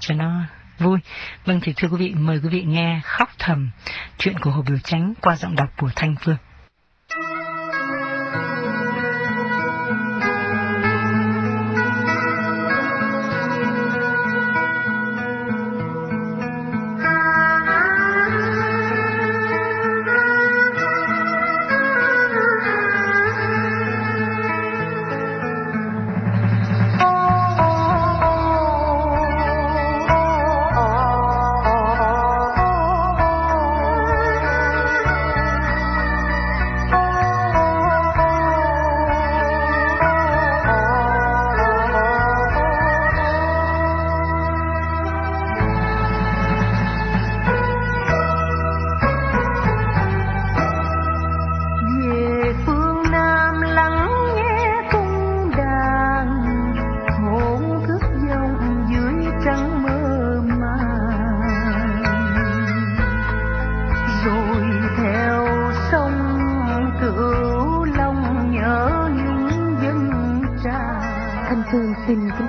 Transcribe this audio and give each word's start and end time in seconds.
cho 0.00 0.14
nó 0.14 0.40
vui. 0.78 0.98
Vâng 1.44 1.60
thì 1.62 1.72
thưa 1.76 1.88
quý 1.88 1.96
vị, 1.96 2.14
mời 2.14 2.40
quý 2.42 2.48
vị 2.48 2.62
nghe 2.62 3.00
Khóc 3.04 3.30
Thầm, 3.38 3.70
chuyện 4.18 4.38
của 4.38 4.50
Hồ 4.50 4.62
Biểu 4.62 4.78
Chánh 4.78 5.14
qua 5.20 5.36
giọng 5.36 5.56
đọc 5.56 5.68
của 5.76 5.90
Thanh 5.96 6.14
Phương. 6.20 6.36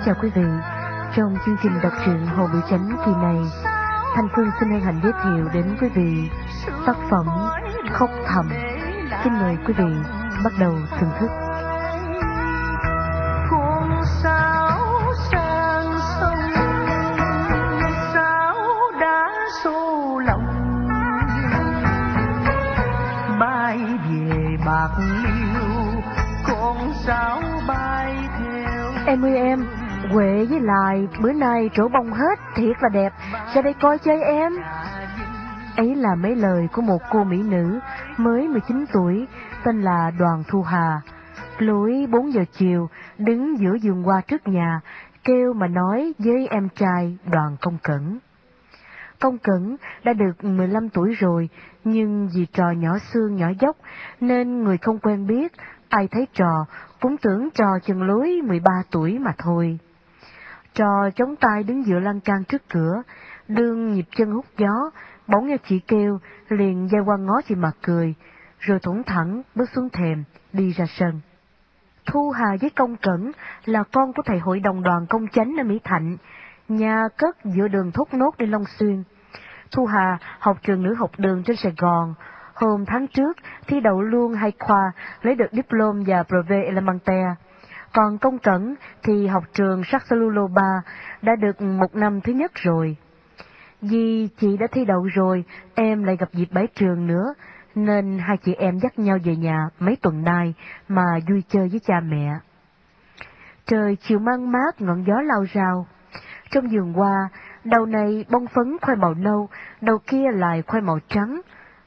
Chào 0.09 0.17
quý 0.21 0.29
vị. 0.35 0.45
Trong 1.15 1.35
chương 1.45 1.55
trình 1.63 1.71
đọc 1.83 1.93
truyện 2.05 2.25
Hồ 2.25 2.47
Bửu 2.53 2.61
Chánh 2.69 2.97
kỳ 3.05 3.11
này, 3.21 3.37
Thanh 4.15 4.27
Phương 4.35 4.49
xin 4.59 4.69
hân 4.69 4.81
hạnh 4.81 4.99
giới 5.03 5.11
thiệu 5.23 5.47
đến 5.53 5.77
quý 5.81 5.89
vị 5.95 6.29
tác 6.85 6.95
phẩm 7.09 7.25
Khóc 7.91 8.09
Thầm. 8.27 8.49
Xin 9.23 9.33
mời 9.33 9.57
quý 9.67 9.73
vị 9.77 9.93
bắt 10.43 10.53
đầu 10.59 10.73
thưởng 10.99 11.11
thức. 11.19 11.48
Này 31.59 31.69
trổ 31.75 31.87
bông 31.87 32.13
hết, 32.13 32.39
thiệt 32.55 32.77
là 32.81 32.89
đẹp, 32.89 33.13
ra 33.53 33.61
đây 33.61 33.73
coi 33.81 33.97
chơi 33.97 34.21
em. 34.23 34.53
Ấy 35.75 35.95
là 35.95 36.15
mấy 36.15 36.35
lời 36.35 36.67
của 36.73 36.81
một 36.81 37.01
cô 37.11 37.23
mỹ 37.23 37.43
nữ 37.43 37.79
mới 38.17 38.47
19 38.47 38.85
tuổi, 38.93 39.27
tên 39.63 39.81
là 39.81 40.11
Đoàn 40.19 40.43
Thu 40.47 40.61
Hà. 40.61 41.01
Lối 41.57 42.07
4 42.11 42.33
giờ 42.33 42.45
chiều, 42.51 42.89
đứng 43.17 43.59
giữa 43.59 43.77
vườn 43.83 44.03
hoa 44.03 44.21
trước 44.21 44.47
nhà, 44.47 44.81
kêu 45.23 45.53
mà 45.53 45.67
nói 45.67 46.13
với 46.19 46.47
em 46.47 46.69
trai 46.75 47.17
Đoàn 47.31 47.57
Công 47.61 47.77
Cẩn. 47.83 48.19
Công 49.19 49.37
Cẩn 49.37 49.75
đã 50.03 50.13
được 50.13 50.43
15 50.43 50.89
tuổi 50.89 51.15
rồi, 51.19 51.49
nhưng 51.83 52.29
vì 52.35 52.45
trò 52.45 52.71
nhỏ 52.71 52.97
xương 53.13 53.35
nhỏ 53.35 53.47
dốc, 53.59 53.77
nên 54.21 54.63
người 54.63 54.77
không 54.77 54.99
quen 54.99 55.27
biết, 55.27 55.53
ai 55.89 56.07
thấy 56.11 56.27
trò 56.33 56.65
cũng 56.99 57.17
tưởng 57.17 57.49
trò 57.53 57.79
chừng 57.85 58.03
lối 58.03 58.41
13 58.43 58.71
tuổi 58.91 59.19
mà 59.19 59.33
thôi. 59.37 59.79
Trò 60.73 61.09
chống 61.15 61.35
tay 61.35 61.63
đứng 61.63 61.85
giữa 61.85 61.99
lan 61.99 62.19
can 62.19 62.43
trước 62.43 62.61
cửa, 62.69 63.01
đương 63.47 63.93
nhịp 63.93 64.05
chân 64.15 64.31
hút 64.31 64.45
gió, 64.57 64.91
bỗng 65.27 65.47
nghe 65.47 65.57
chị 65.69 65.79
kêu, 65.79 66.19
liền 66.49 66.89
dây 66.91 67.01
qua 67.05 67.17
ngó 67.17 67.41
chị 67.47 67.55
mặt 67.55 67.75
cười, 67.81 68.13
rồi 68.59 68.79
thủng 68.79 69.03
thẳng 69.03 69.41
bước 69.55 69.69
xuống 69.75 69.89
thềm, 69.89 70.23
đi 70.53 70.71
ra 70.71 70.85
sân. 70.89 71.21
Thu 72.05 72.29
Hà 72.29 72.47
với 72.61 72.69
Công 72.69 72.95
Cẩn 72.97 73.31
là 73.65 73.83
con 73.83 74.13
của 74.13 74.21
thầy 74.25 74.39
hội 74.39 74.59
đồng 74.59 74.83
đoàn 74.83 75.05
công 75.09 75.27
chánh 75.27 75.55
ở 75.59 75.63
Mỹ 75.63 75.79
Thạnh, 75.83 76.17
nhà 76.67 77.07
cất 77.17 77.37
giữa 77.43 77.67
đường 77.67 77.91
thốt 77.91 78.13
nốt 78.13 78.37
đi 78.37 78.45
Long 78.45 78.65
Xuyên. 78.65 79.03
Thu 79.71 79.85
Hà 79.85 80.17
học 80.39 80.57
trường 80.63 80.83
nữ 80.83 80.93
học 80.93 81.11
đường 81.17 81.43
trên 81.43 81.55
Sài 81.55 81.73
Gòn, 81.77 82.13
hôm 82.53 82.85
tháng 82.85 83.07
trước 83.07 83.37
thi 83.67 83.79
đậu 83.79 84.01
luôn 84.01 84.33
hai 84.33 84.51
khoa, 84.59 84.91
lấy 85.21 85.35
được 85.35 85.51
diploma 85.51 86.03
và 86.07 86.23
brevet 86.23 86.65
elementaire. 86.65 87.35
Còn 87.93 88.17
công 88.17 88.39
cẩn 88.39 88.75
thì 89.03 89.27
học 89.27 89.43
trường 89.53 89.83
Saxaluloba 89.83 90.81
đã 91.21 91.35
được 91.35 91.61
một 91.61 91.95
năm 91.95 92.21
thứ 92.21 92.33
nhất 92.33 92.51
rồi. 92.55 92.97
Vì 93.81 94.29
chị 94.39 94.57
đã 94.57 94.67
thi 94.71 94.85
đậu 94.85 95.03
rồi, 95.13 95.43
em 95.75 96.03
lại 96.03 96.17
gặp 96.17 96.29
dịp 96.33 96.47
bái 96.51 96.67
trường 96.75 97.07
nữa, 97.07 97.33
nên 97.75 98.19
hai 98.19 98.37
chị 98.37 98.53
em 98.53 98.79
dắt 98.79 98.99
nhau 98.99 99.17
về 99.23 99.35
nhà 99.35 99.69
mấy 99.79 99.95
tuần 100.01 100.23
nay 100.23 100.53
mà 100.87 101.03
vui 101.29 101.43
chơi 101.49 101.69
với 101.69 101.79
cha 101.79 101.99
mẹ. 101.99 102.39
Trời 103.65 103.97
chiều 104.01 104.19
mang 104.19 104.51
mát 104.51 104.81
ngọn 104.81 105.03
gió 105.07 105.21
lao 105.21 105.45
rào. 105.53 105.87
Trong 106.51 106.67
vườn 106.67 106.93
hoa, 106.93 107.29
đầu 107.63 107.85
này 107.85 108.25
bông 108.29 108.47
phấn 108.47 108.77
khoai 108.81 108.97
màu 108.97 109.13
nâu, 109.13 109.49
đầu 109.81 109.97
kia 110.07 110.31
lại 110.33 110.61
khoai 110.67 110.81
màu 110.81 110.99
trắng. 111.07 111.41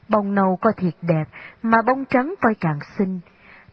Bông 0.09 0.35
nâu 0.35 0.57
coi 0.61 0.73
thiệt 0.73 0.93
đẹp, 1.01 1.25
mà 1.61 1.81
bông 1.81 2.05
trắng 2.05 2.33
coi 2.41 2.55
càng 2.55 2.79
xinh. 2.97 3.19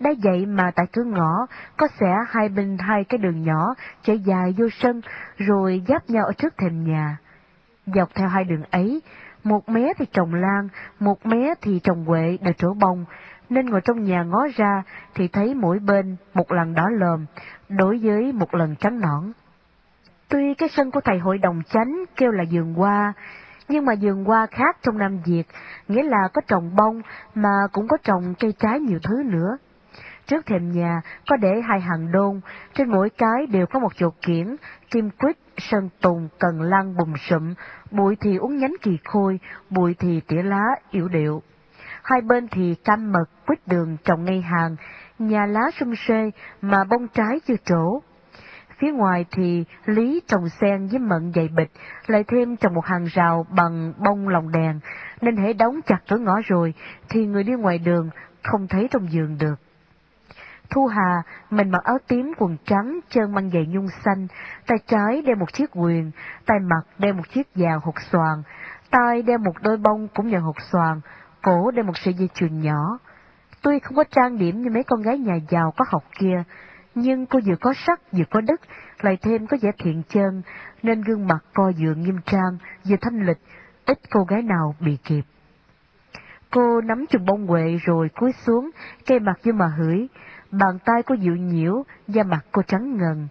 Đã 0.01 0.11
vậy 0.23 0.47
mà 0.47 0.71
tại 0.75 0.87
cửa 0.93 1.05
ngõ 1.05 1.47
có 1.77 1.89
xẻ 2.01 2.15
hai 2.29 2.49
bên 2.49 2.79
hai 2.79 3.05
cái 3.05 3.19
đường 3.19 3.43
nhỏ 3.43 3.75
chạy 4.03 4.19
dài 4.19 4.55
vô 4.59 4.67
sân 4.81 5.01
rồi 5.37 5.83
giáp 5.89 6.11
nhau 6.11 6.25
ở 6.25 6.33
trước 6.33 6.55
thềm 6.59 6.85
nhà. 6.85 7.19
Dọc 7.87 8.09
theo 8.15 8.29
hai 8.29 8.45
đường 8.45 8.63
ấy, 8.71 9.03
một 9.45 9.69
mé 9.69 9.93
thì 9.99 10.05
trồng 10.13 10.35
lan, 10.35 10.69
một 11.01 11.27
mé 11.27 11.55
thì 11.61 11.81
trồng 11.85 12.05
quệ 12.07 12.39
để 12.41 12.53
trổ 12.59 12.75
bông, 12.75 13.05
nên 13.49 13.67
ngồi 13.67 13.81
trong 13.81 14.05
nhà 14.05 14.23
ngó 14.23 14.47
ra 14.57 14.83
thì 15.15 15.29
thấy 15.29 15.55
mỗi 15.55 15.79
bên 15.79 16.17
một 16.35 16.53
lần 16.53 16.75
đỏ 16.75 16.89
lờm, 16.89 17.27
đối 17.69 17.99
với 17.99 18.33
một 18.33 18.55
lần 18.55 18.77
trắng 18.77 19.01
nõn. 19.01 19.33
Tuy 20.29 20.55
cái 20.55 20.69
sân 20.69 20.91
của 20.91 21.01
thầy 21.01 21.19
hội 21.19 21.39
đồng 21.39 21.63
chánh 21.73 22.05
kêu 22.17 22.31
là 22.31 22.45
vườn 22.53 22.75
hoa, 22.75 23.13
nhưng 23.69 23.85
mà 23.85 23.95
vườn 24.01 24.25
hoa 24.25 24.47
khác 24.47 24.77
trong 24.83 24.99
Nam 24.99 25.19
Việt, 25.27 25.45
nghĩa 25.89 26.03
là 26.03 26.29
có 26.35 26.41
trồng 26.47 26.77
bông 26.77 27.03
mà 27.35 27.67
cũng 27.73 27.89
có 27.89 27.97
trồng 28.05 28.35
cây 28.39 28.55
trái 28.59 28.81
nhiều 28.81 28.99
thứ 29.03 29.23
nữa. 29.25 29.57
Trước 30.31 30.47
thềm 30.47 30.73
nhà 30.73 31.01
có 31.29 31.37
để 31.37 31.61
hai 31.69 31.81
hàng 31.81 32.13
đôn, 32.13 32.41
trên 32.75 32.91
mỗi 32.91 33.11
cái 33.11 33.47
đều 33.47 33.67
có 33.67 33.79
một 33.79 33.97
chậu 33.97 34.11
kiển, 34.11 34.57
kim 34.91 35.11
quýt, 35.11 35.37
sơn 35.59 35.89
tùng, 36.01 36.29
cần 36.39 36.63
lan 36.63 36.97
bùm 36.97 37.15
sụm, 37.17 37.55
bụi 37.91 38.17
thì 38.21 38.37
uống 38.37 38.59
nhánh 38.59 38.75
kỳ 38.83 38.99
khôi, 39.05 39.41
bụi 39.71 39.95
thì 39.99 40.21
tỉa 40.29 40.43
lá, 40.43 40.65
yểu 40.91 41.09
điệu. 41.09 41.43
Hai 42.03 42.21
bên 42.21 42.49
thì 42.49 42.75
cam 42.85 43.13
mật, 43.13 43.25
quýt 43.47 43.59
đường 43.67 43.97
trồng 44.05 44.25
ngay 44.25 44.41
hàng, 44.41 44.77
nhà 45.19 45.47
lá 45.47 45.71
sum 45.81 45.95
xê 46.09 46.31
mà 46.61 46.85
bông 46.85 47.09
trái 47.09 47.41
chưa 47.47 47.57
trổ. 47.65 48.03
Phía 48.79 48.93
ngoài 48.93 49.25
thì 49.31 49.65
lý 49.87 50.21
trồng 50.27 50.49
sen 50.61 50.87
với 50.87 50.99
mận 50.99 51.33
dày 51.35 51.49
bịch, 51.57 51.71
lại 52.07 52.25
thêm 52.29 52.57
trồng 52.57 52.75
một 52.75 52.85
hàng 52.85 53.05
rào 53.05 53.47
bằng 53.57 53.93
bông 53.99 54.29
lồng 54.29 54.53
đèn, 54.53 54.81
nên 55.21 55.37
hãy 55.37 55.55
đóng 55.55 55.81
chặt 55.87 55.99
cửa 56.09 56.19
ngõ 56.19 56.41
rồi 56.47 56.75
thì 57.09 57.27
người 57.27 57.45
đi 57.45 57.53
ngoài 57.53 57.79
đường 57.79 58.11
không 58.43 58.67
thấy 58.69 58.89
trong 58.91 59.13
giường 59.13 59.39
được. 59.39 59.55
Thu 60.71 60.87
Hà, 60.87 61.23
mình 61.51 61.71
mặc 61.71 61.85
áo 61.85 61.99
tím 62.09 62.33
quần 62.39 62.57
trắng, 62.65 63.01
chân 63.09 63.35
mang 63.35 63.51
giày 63.51 63.67
nhung 63.67 63.89
xanh, 64.05 64.27
tay 64.67 64.79
trái 64.87 65.23
đeo 65.23 65.37
một 65.37 65.53
chiếc 65.53 65.71
quyền, 65.73 66.11
tay 66.47 66.59
mặt 66.61 66.83
đeo 66.99 67.15
một 67.15 67.23
chiếc 67.33 67.49
vàng 67.55 67.81
hột 67.83 67.95
xoàn, 68.13 68.43
tay 68.91 69.23
đeo 69.23 69.39
một 69.39 69.63
đôi 69.63 69.77
bông 69.77 70.09
cũng 70.15 70.29
nhờ 70.29 70.39
hột 70.39 70.57
xoàn, 70.73 71.01
cổ 71.43 71.71
đeo 71.71 71.85
một 71.85 71.99
sợi 71.99 72.15
dây 72.15 72.29
chuyền 72.35 72.61
nhỏ. 72.61 72.99
Tuy 73.63 73.79
không 73.79 73.97
có 73.97 74.05
trang 74.05 74.39
điểm 74.39 74.63
như 74.63 74.71
mấy 74.71 74.83
con 74.83 75.03
gái 75.03 75.19
nhà 75.19 75.35
giàu 75.49 75.73
có 75.77 75.85
học 75.89 76.05
kia, 76.19 76.43
nhưng 76.95 77.27
cô 77.27 77.39
vừa 77.47 77.57
có 77.61 77.75
sắc 77.87 78.01
vừa 78.13 78.25
có 78.31 78.41
đức, 78.41 78.61
lại 79.01 79.19
thêm 79.23 79.47
có 79.47 79.57
vẻ 79.63 79.71
thiện 79.79 80.03
chân, 80.09 80.43
nên 80.83 81.03
gương 81.03 81.27
mặt 81.27 81.39
co 81.55 81.73
vừa 81.79 81.95
nghiêm 81.95 82.19
trang, 82.27 82.59
vừa 82.89 82.97
thanh 83.01 83.27
lịch, 83.27 83.39
ít 83.87 83.99
cô 84.11 84.25
gái 84.25 84.43
nào 84.43 84.75
bị 84.81 84.99
kịp. 85.05 85.23
Cô 86.51 86.81
nắm 86.81 87.05
chùm 87.07 87.25
bông 87.25 87.47
quệ 87.47 87.77
rồi 87.85 88.09
cúi 88.09 88.33
xuống, 88.33 88.71
cây 89.07 89.21
mặt 89.21 89.35
như 89.45 89.53
mà 89.53 89.67
hửi, 89.67 90.09
bàn 90.51 90.79
tay 90.85 91.03
cô 91.03 91.15
dịu 91.15 91.37
nhiễu, 91.37 91.85
da 92.09 92.23
mặt 92.23 92.45
cô 92.53 92.63
trắng 92.63 92.97
ngần. 92.97 93.29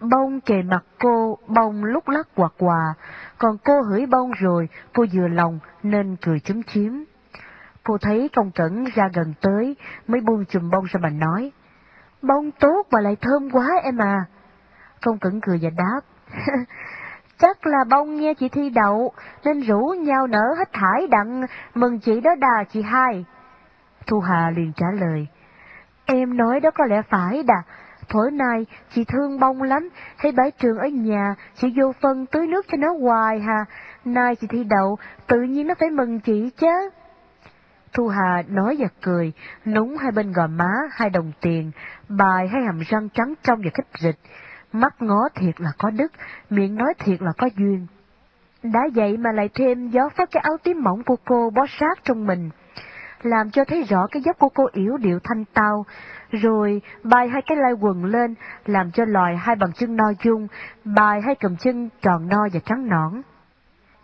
Bông 0.00 0.40
kề 0.40 0.62
mặt 0.62 0.84
cô, 0.98 1.38
bông 1.46 1.84
lúc 1.84 2.08
lắc 2.08 2.28
quạt 2.34 2.52
quà, 2.58 2.94
còn 3.38 3.58
cô 3.64 3.82
hửi 3.82 4.06
bông 4.06 4.30
rồi, 4.32 4.68
cô 4.94 5.04
vừa 5.12 5.28
lòng 5.28 5.58
nên 5.82 6.16
cười 6.16 6.40
chấm 6.40 6.62
chiếm. 6.62 6.92
Cô 7.82 7.98
thấy 7.98 8.28
công 8.36 8.50
cẩn 8.50 8.84
ra 8.84 9.08
gần 9.14 9.34
tới, 9.40 9.76
mới 10.06 10.20
buông 10.20 10.44
chùm 10.44 10.70
bông 10.70 10.84
ra 10.84 11.00
mà 11.02 11.08
nói, 11.08 11.52
bông 12.22 12.50
tốt 12.50 12.86
và 12.90 13.00
lại 13.00 13.16
thơm 13.20 13.50
quá 13.50 13.66
em 13.82 13.98
à. 13.98 14.24
Công 15.02 15.18
cẩn 15.18 15.40
cười 15.40 15.58
và 15.62 15.70
đáp, 15.70 16.00
Chắc 17.38 17.66
là 17.66 17.84
bông 17.90 18.16
nghe 18.16 18.34
chị 18.34 18.48
thi 18.48 18.70
đậu, 18.70 19.12
nên 19.44 19.60
rủ 19.60 19.78
nhau 19.86 20.26
nở 20.26 20.54
hết 20.58 20.72
thải 20.72 21.06
đặng, 21.06 21.46
mừng 21.74 21.98
chị 21.98 22.20
đó 22.20 22.34
đà 22.38 22.64
chị 22.72 22.82
hai. 22.82 23.24
Thu 24.06 24.20
Hà 24.20 24.50
liền 24.50 24.72
trả 24.76 24.86
lời, 24.90 25.26
em 26.06 26.36
nói 26.36 26.60
đó 26.60 26.70
có 26.70 26.84
lẽ 26.84 27.02
phải 27.10 27.42
đà, 27.42 27.62
Thổi 28.08 28.30
nay 28.30 28.66
chị 28.94 29.04
thương 29.04 29.40
bông 29.40 29.62
lắm, 29.62 29.88
Thấy 30.18 30.32
bãi 30.32 30.50
trường 30.50 30.78
ở 30.78 30.86
nhà, 30.86 31.34
chị 31.54 31.68
vô 31.76 31.92
phân 32.00 32.26
tưới 32.26 32.46
nước 32.46 32.66
cho 32.68 32.76
nó 32.76 32.88
hoài 33.00 33.40
hà, 33.40 33.64
nay 34.04 34.36
chị 34.36 34.46
thi 34.46 34.64
đậu, 34.64 34.98
tự 35.26 35.42
nhiên 35.42 35.66
nó 35.66 35.74
phải 35.80 35.90
mừng 35.90 36.20
chị 36.20 36.50
chứ. 36.56 36.90
Thu 37.92 38.08
Hà 38.08 38.42
nói 38.48 38.76
và 38.78 38.86
cười, 39.02 39.32
núng 39.64 39.96
hai 39.96 40.12
bên 40.12 40.32
gò 40.32 40.46
má, 40.46 40.72
hai 40.90 41.10
đồng 41.10 41.32
tiền, 41.40 41.70
bài 42.08 42.48
hai 42.48 42.62
hàm 42.62 42.78
răng 42.88 43.08
trắng 43.08 43.34
trong 43.42 43.58
và 43.64 43.70
kích 43.74 44.00
dịch, 44.00 44.16
mắt 44.72 44.94
ngó 45.02 45.28
thiệt 45.34 45.60
là 45.60 45.70
có 45.78 45.90
đức, 45.90 46.12
miệng 46.50 46.74
nói 46.74 46.94
thiệt 46.98 47.22
là 47.22 47.32
có 47.38 47.48
duyên. 47.56 47.86
Đã 48.62 48.80
vậy 48.94 49.16
mà 49.16 49.32
lại 49.32 49.48
thêm 49.54 49.90
gió 49.90 50.08
phát 50.16 50.30
cái 50.30 50.40
áo 50.40 50.56
tím 50.62 50.82
mỏng 50.82 51.02
của 51.06 51.16
cô 51.24 51.50
bó 51.50 51.66
sát 51.80 51.98
trong 52.04 52.26
mình, 52.26 52.50
làm 53.22 53.50
cho 53.50 53.64
thấy 53.64 53.82
rõ 53.82 54.06
cái 54.06 54.22
dốc 54.22 54.38
của 54.38 54.48
cô 54.48 54.68
yếu 54.72 54.96
điệu 54.96 55.18
thanh 55.24 55.44
tao, 55.54 55.84
rồi 56.30 56.82
bài 57.02 57.28
hai 57.28 57.42
cái 57.46 57.58
lai 57.58 57.72
quần 57.72 58.04
lên, 58.04 58.34
làm 58.66 58.90
cho 58.90 59.04
lòi 59.04 59.36
hai 59.36 59.56
bằng 59.56 59.72
chân 59.72 59.96
no 59.96 60.12
dung, 60.24 60.48
bài 60.84 61.20
hai 61.22 61.34
cầm 61.34 61.56
chân 61.56 61.88
tròn 62.02 62.28
no 62.28 62.48
và 62.52 62.60
trắng 62.64 62.88
nõn. 62.88 63.22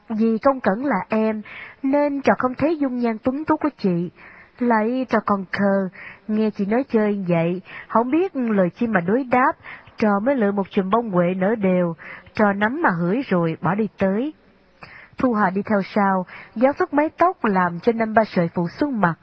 Vì 0.08 0.38
công 0.38 0.60
cẩn 0.60 0.84
là 0.84 0.96
em, 1.08 1.42
nên 1.82 2.20
trò 2.22 2.34
không 2.38 2.54
thấy 2.54 2.78
dung 2.78 2.98
nhan 2.98 3.18
tuấn 3.18 3.44
tú 3.44 3.56
của 3.56 3.70
chị. 3.78 4.10
Lại 4.58 5.06
trò 5.08 5.18
còn 5.26 5.44
khờ, 5.52 5.88
nghe 6.28 6.50
chị 6.50 6.66
nói 6.66 6.84
chơi 6.92 7.24
vậy, 7.28 7.60
không 7.88 8.10
biết 8.10 8.36
lời 8.36 8.70
chi 8.70 8.86
mà 8.86 9.00
đối 9.00 9.24
đáp, 9.24 9.52
trò 9.96 10.20
mới 10.22 10.36
lựa 10.36 10.52
một 10.52 10.70
chùm 10.70 10.90
bông 10.90 11.10
quệ 11.12 11.34
nở 11.36 11.54
đều, 11.54 11.94
trò 12.34 12.52
nắm 12.52 12.82
mà 12.82 12.90
hửi 13.00 13.22
rồi 13.28 13.56
bỏ 13.60 13.74
đi 13.74 13.88
tới. 13.98 14.32
Thu 15.18 15.32
Hà 15.32 15.50
đi 15.50 15.62
theo 15.62 15.82
sau, 15.94 16.26
giáo 16.54 16.72
phất 16.72 16.94
mái 16.94 17.08
tóc 17.18 17.44
làm 17.44 17.80
cho 17.80 17.92
năm 17.92 18.14
ba 18.14 18.24
sợi 18.24 18.48
phủ 18.54 18.68
xuống 18.68 19.00
mặt. 19.00 19.14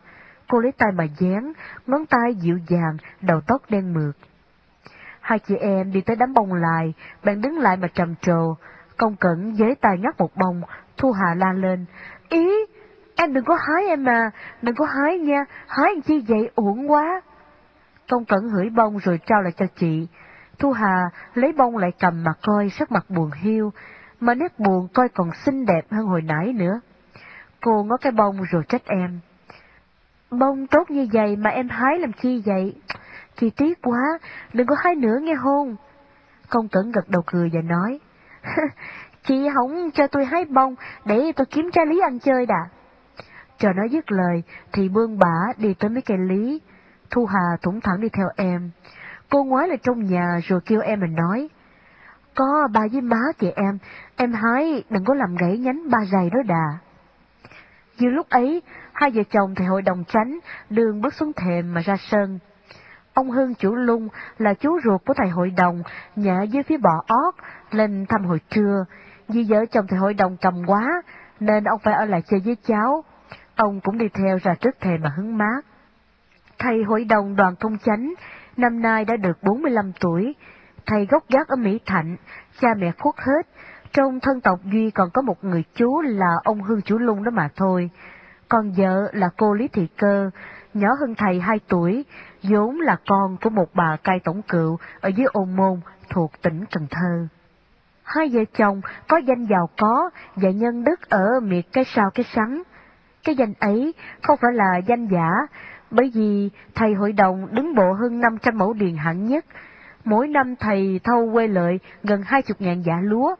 Cô 0.47 0.59
lấy 0.59 0.71
tay 0.71 0.91
mà 0.91 1.03
dán, 1.03 1.53
ngón 1.87 2.05
tay 2.05 2.35
dịu 2.35 2.59
dàng, 2.67 2.97
đầu 3.21 3.41
tóc 3.47 3.61
đen 3.69 3.93
mượt. 3.93 4.11
Hai 5.21 5.39
chị 5.39 5.55
em 5.55 5.91
đi 5.91 6.01
tới 6.01 6.15
đám 6.15 6.33
bông 6.33 6.53
lại, 6.53 6.93
bạn 7.23 7.41
đứng 7.41 7.59
lại 7.59 7.77
mà 7.77 7.87
trầm 7.93 8.15
trồ. 8.21 8.55
Công 8.97 9.15
cẩn 9.15 9.55
giới 9.55 9.75
tay 9.75 9.97
nhắc 9.97 10.15
một 10.17 10.35
bông, 10.35 10.61
Thu 10.97 11.11
Hà 11.11 11.35
la 11.35 11.53
lên. 11.53 11.85
Ý, 12.29 12.49
em 13.15 13.33
đừng 13.33 13.45
có 13.45 13.55
hái 13.55 13.87
em 13.87 14.03
mà, 14.03 14.31
đừng 14.61 14.75
có 14.75 14.85
hái 14.85 15.17
nha, 15.17 15.45
hái 15.67 15.91
chi 16.05 16.25
vậy 16.27 16.51
uổng 16.55 16.91
quá. 16.91 17.21
Công 18.09 18.25
cẩn 18.25 18.49
hửi 18.49 18.69
bông 18.69 18.97
rồi 18.97 19.19
trao 19.25 19.41
lại 19.41 19.51
cho 19.57 19.65
chị. 19.75 20.07
Thu 20.59 20.71
Hà 20.71 21.09
lấy 21.33 21.53
bông 21.53 21.77
lại 21.77 21.91
cầm 21.99 22.23
mà 22.23 22.31
coi 22.41 22.69
sắc 22.69 22.91
mặt 22.91 23.05
buồn 23.09 23.31
hiu, 23.31 23.71
mà 24.19 24.35
nét 24.35 24.59
buồn 24.59 24.87
coi 24.93 25.09
còn 25.09 25.29
xinh 25.45 25.65
đẹp 25.65 25.81
hơn 25.91 26.05
hồi 26.05 26.21
nãy 26.21 26.53
nữa. 26.53 26.81
Cô 27.61 27.83
ngó 27.83 27.97
cái 27.97 28.11
bông 28.11 28.41
rồi 28.51 28.63
trách 28.69 28.85
em. 28.85 29.19
Bông 30.31 30.67
tốt 30.67 30.91
như 30.91 31.07
vậy 31.13 31.35
mà 31.35 31.49
em 31.49 31.69
hái 31.69 31.99
làm 31.99 32.11
chi 32.13 32.43
vậy? 32.45 32.75
Chị 33.35 33.49
tiếc 33.49 33.81
quá, 33.81 34.19
đừng 34.53 34.67
có 34.67 34.75
hái 34.83 34.95
nữa 34.95 35.17
nghe 35.21 35.33
hôn. 35.33 35.75
Công 36.49 36.67
cẩn 36.67 36.91
gật 36.91 37.09
đầu 37.09 37.21
cười 37.25 37.49
và 37.53 37.61
nói, 37.61 37.99
Chị 39.23 39.49
không 39.53 39.91
cho 39.91 40.07
tôi 40.07 40.25
hái 40.25 40.45
bông 40.45 40.75
để 41.05 41.31
tôi 41.35 41.45
kiếm 41.45 41.69
trái 41.73 41.85
lý 41.85 41.99
ăn 41.99 42.19
chơi 42.19 42.45
đã. 42.45 42.69
Chờ 43.57 43.73
nói 43.73 43.89
dứt 43.89 44.11
lời 44.11 44.43
thì 44.73 44.89
bương 44.89 45.19
bả 45.19 45.53
đi 45.57 45.73
tới 45.73 45.89
mấy 45.89 46.01
cây 46.01 46.17
lý. 46.17 46.61
Thu 47.09 47.25
Hà 47.25 47.57
thủng 47.61 47.81
thẳng 47.81 48.01
đi 48.01 48.09
theo 48.09 48.27
em. 48.35 48.71
Cô 49.29 49.43
ngoái 49.43 49.67
lại 49.67 49.77
trong 49.83 50.05
nhà 50.05 50.39
rồi 50.43 50.59
kêu 50.65 50.81
em 50.81 50.99
mình 50.99 51.15
nói. 51.15 51.49
Có 52.39 52.67
ba 52.73 52.81
với 52.91 53.01
má 53.01 53.19
chị 53.39 53.51
em, 53.55 53.77
em 54.15 54.33
hái 54.33 54.83
đừng 54.89 55.03
có 55.05 55.13
làm 55.13 55.35
gãy 55.35 55.57
nhánh 55.57 55.89
ba 55.89 55.97
giày 56.11 56.29
đó 56.29 56.39
đà. 56.47 56.77
Như 57.97 58.09
lúc 58.09 58.29
ấy, 58.29 58.61
hai 58.93 59.11
vợ 59.11 59.23
chồng 59.31 59.55
thầy 59.55 59.67
hội 59.67 59.81
đồng 59.81 60.03
tránh 60.03 60.39
đường 60.69 61.01
bước 61.01 61.13
xuống 61.13 61.31
thềm 61.33 61.73
mà 61.73 61.81
ra 61.81 61.97
sân. 61.99 62.39
Ông 63.13 63.31
Hưng 63.31 63.55
chủ 63.55 63.75
lung 63.75 64.07
là 64.37 64.53
chú 64.53 64.79
ruột 64.83 65.05
của 65.05 65.13
thầy 65.13 65.29
hội 65.29 65.49
đồng, 65.57 65.83
nhà 66.15 66.41
dưới 66.41 66.63
phía 66.63 66.77
bò 66.77 67.03
ót, 67.07 67.35
lên 67.71 68.05
thăm 68.09 68.25
hồi 68.25 68.39
trưa. 68.49 68.85
Vì 69.27 69.45
vợ 69.49 69.65
chồng 69.65 69.85
thầy 69.87 69.99
hội 69.99 70.13
đồng 70.13 70.37
cầm 70.41 70.53
quá, 70.67 71.01
nên 71.39 71.63
ông 71.63 71.79
phải 71.83 71.93
ở 71.93 72.05
lại 72.05 72.21
chơi 72.27 72.41
với 72.45 72.55
cháu. 72.67 73.03
Ông 73.55 73.81
cũng 73.81 73.97
đi 73.97 74.09
theo 74.13 74.37
ra 74.43 74.55
trước 74.55 74.75
thềm 74.79 75.01
mà 75.01 75.09
hứng 75.17 75.37
mát. 75.37 75.61
Thầy 76.59 76.83
hội 76.83 77.05
đồng 77.05 77.35
đoàn 77.35 77.55
công 77.59 77.77
chánh, 77.77 78.13
năm 78.57 78.81
nay 78.81 79.05
đã 79.05 79.15
được 79.15 79.43
45 79.43 79.91
tuổi. 79.99 80.35
Thầy 80.89 81.05
gốc 81.05 81.23
gác 81.29 81.47
ở 81.47 81.55
Mỹ 81.55 81.79
Thạnh, 81.85 82.15
cha 82.61 82.67
mẹ 82.77 82.91
khuất 82.99 83.15
hết. 83.17 83.47
Trong 83.93 84.19
thân 84.19 84.41
tộc 84.41 84.59
Duy 84.63 84.91
còn 84.91 85.09
có 85.13 85.21
một 85.21 85.43
người 85.43 85.63
chú 85.75 86.01
là 86.01 86.35
ông 86.43 86.61
Hương 86.61 86.81
Chủ 86.81 86.97
Lung 86.97 87.23
đó 87.23 87.31
mà 87.31 87.49
thôi. 87.55 87.89
Còn 88.47 88.71
vợ 88.77 89.09
là 89.13 89.29
cô 89.37 89.53
Lý 89.53 89.67
Thị 89.67 89.87
Cơ, 89.97 90.29
nhỏ 90.73 90.89
hơn 90.99 91.15
thầy 91.15 91.39
2 91.39 91.59
tuổi, 91.67 92.05
vốn 92.43 92.79
là 92.79 92.97
con 93.07 93.37
của 93.41 93.49
một 93.49 93.65
bà 93.73 93.97
cai 94.03 94.19
tổng 94.23 94.41
cựu 94.41 94.77
ở 95.01 95.09
dưới 95.09 95.27
ôn 95.31 95.55
môn 95.55 95.79
thuộc 96.09 96.31
tỉnh 96.41 96.65
Cần 96.71 96.87
Thơ. 96.91 97.27
Hai 98.03 98.29
vợ 98.33 98.41
chồng 98.57 98.81
có 99.07 99.17
danh 99.17 99.45
giàu 99.45 99.69
có 99.77 100.09
và 100.35 100.49
nhân 100.49 100.83
đức 100.83 101.09
ở 101.09 101.39
miệt 101.43 101.65
cái 101.73 101.83
sao 101.83 102.09
cái 102.13 102.25
sắn. 102.35 102.63
Cái 103.23 103.35
danh 103.35 103.53
ấy 103.59 103.93
không 104.21 104.37
phải 104.41 104.53
là 104.53 104.77
danh 104.77 105.07
giả, 105.07 105.31
bởi 105.91 106.11
vì 106.15 106.49
thầy 106.75 106.93
hội 106.93 107.11
đồng 107.11 107.47
đứng 107.51 107.75
bộ 107.75 107.93
hơn 107.93 108.19
500 108.19 108.57
mẫu 108.57 108.73
điền 108.73 108.95
hạng 108.95 109.25
nhất. 109.25 109.45
Mỗi 110.05 110.27
năm 110.27 110.55
thầy 110.55 110.99
thâu 111.03 111.29
quê 111.33 111.47
lợi 111.47 111.79
gần 112.03 112.21
20 112.25 112.55
ngàn 112.59 112.81
giả 112.81 112.93
lúa, 113.01 113.35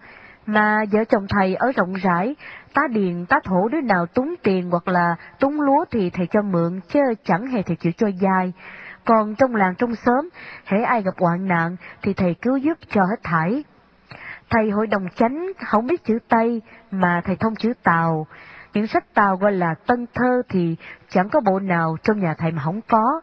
mà 0.46 0.86
vợ 0.92 1.04
chồng 1.04 1.26
thầy 1.30 1.56
ở 1.56 1.72
rộng 1.72 1.94
rãi, 1.94 2.36
tá 2.74 2.82
điền 2.90 3.26
tá 3.26 3.40
thổ 3.44 3.68
đứa 3.68 3.82
nào 3.82 4.06
túng 4.06 4.36
tiền 4.44 4.70
hoặc 4.72 4.88
là 4.88 5.16
túng 5.40 5.62
lúa 5.62 5.86
thì 5.92 6.10
thầy 6.10 6.28
cho 6.28 6.42
mượn, 6.42 6.80
chứ 6.94 7.00
chẳng 7.24 7.48
hề 7.48 7.62
thầy 7.62 7.76
chịu 7.76 7.92
cho 7.98 8.08
dài. 8.08 8.54
Còn 9.06 9.36
trong 9.36 9.56
làng 9.56 9.76
trong 9.76 9.96
xóm, 9.96 10.30
hễ 10.66 10.82
ai 10.82 11.02
gặp 11.02 11.14
hoạn 11.18 11.48
nạn 11.48 11.76
thì 12.02 12.14
thầy 12.14 12.34
cứu 12.34 12.58
giúp 12.58 12.78
cho 12.90 13.02
hết 13.02 13.20
thảy. 13.24 13.64
Thầy 14.50 14.70
hội 14.70 14.88
đồng 14.88 15.06
chánh 15.16 15.52
không 15.66 15.88
biết 15.88 16.04
chữ 16.04 16.20
Tây 16.28 16.62
mà 16.92 17.22
thầy 17.26 17.36
thông 17.36 17.56
chữ 17.56 17.74
Tàu. 17.84 18.28
Những 18.74 18.88
sách 18.88 19.14
Tàu 19.14 19.38
gọi 19.38 19.52
là 19.52 19.74
tân 19.88 20.06
thơ 20.14 20.42
thì 20.50 20.76
chẳng 21.10 21.30
có 21.30 21.40
bộ 21.40 21.60
nào 21.60 21.98
trong 22.04 22.20
nhà 22.20 22.34
thầy 22.38 22.52
mà 22.52 22.62
không 22.66 22.82
có. 22.88 23.22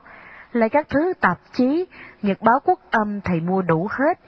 Lại 0.56 0.68
các 0.68 0.86
thứ 0.88 1.12
tạp 1.20 1.38
chí, 1.52 1.86
nhật 2.22 2.42
báo 2.42 2.60
quốc 2.64 2.80
âm 2.90 3.20
thầy 3.20 3.40
mua 3.40 3.62
đủ 3.62 3.88
hết. 3.90 4.18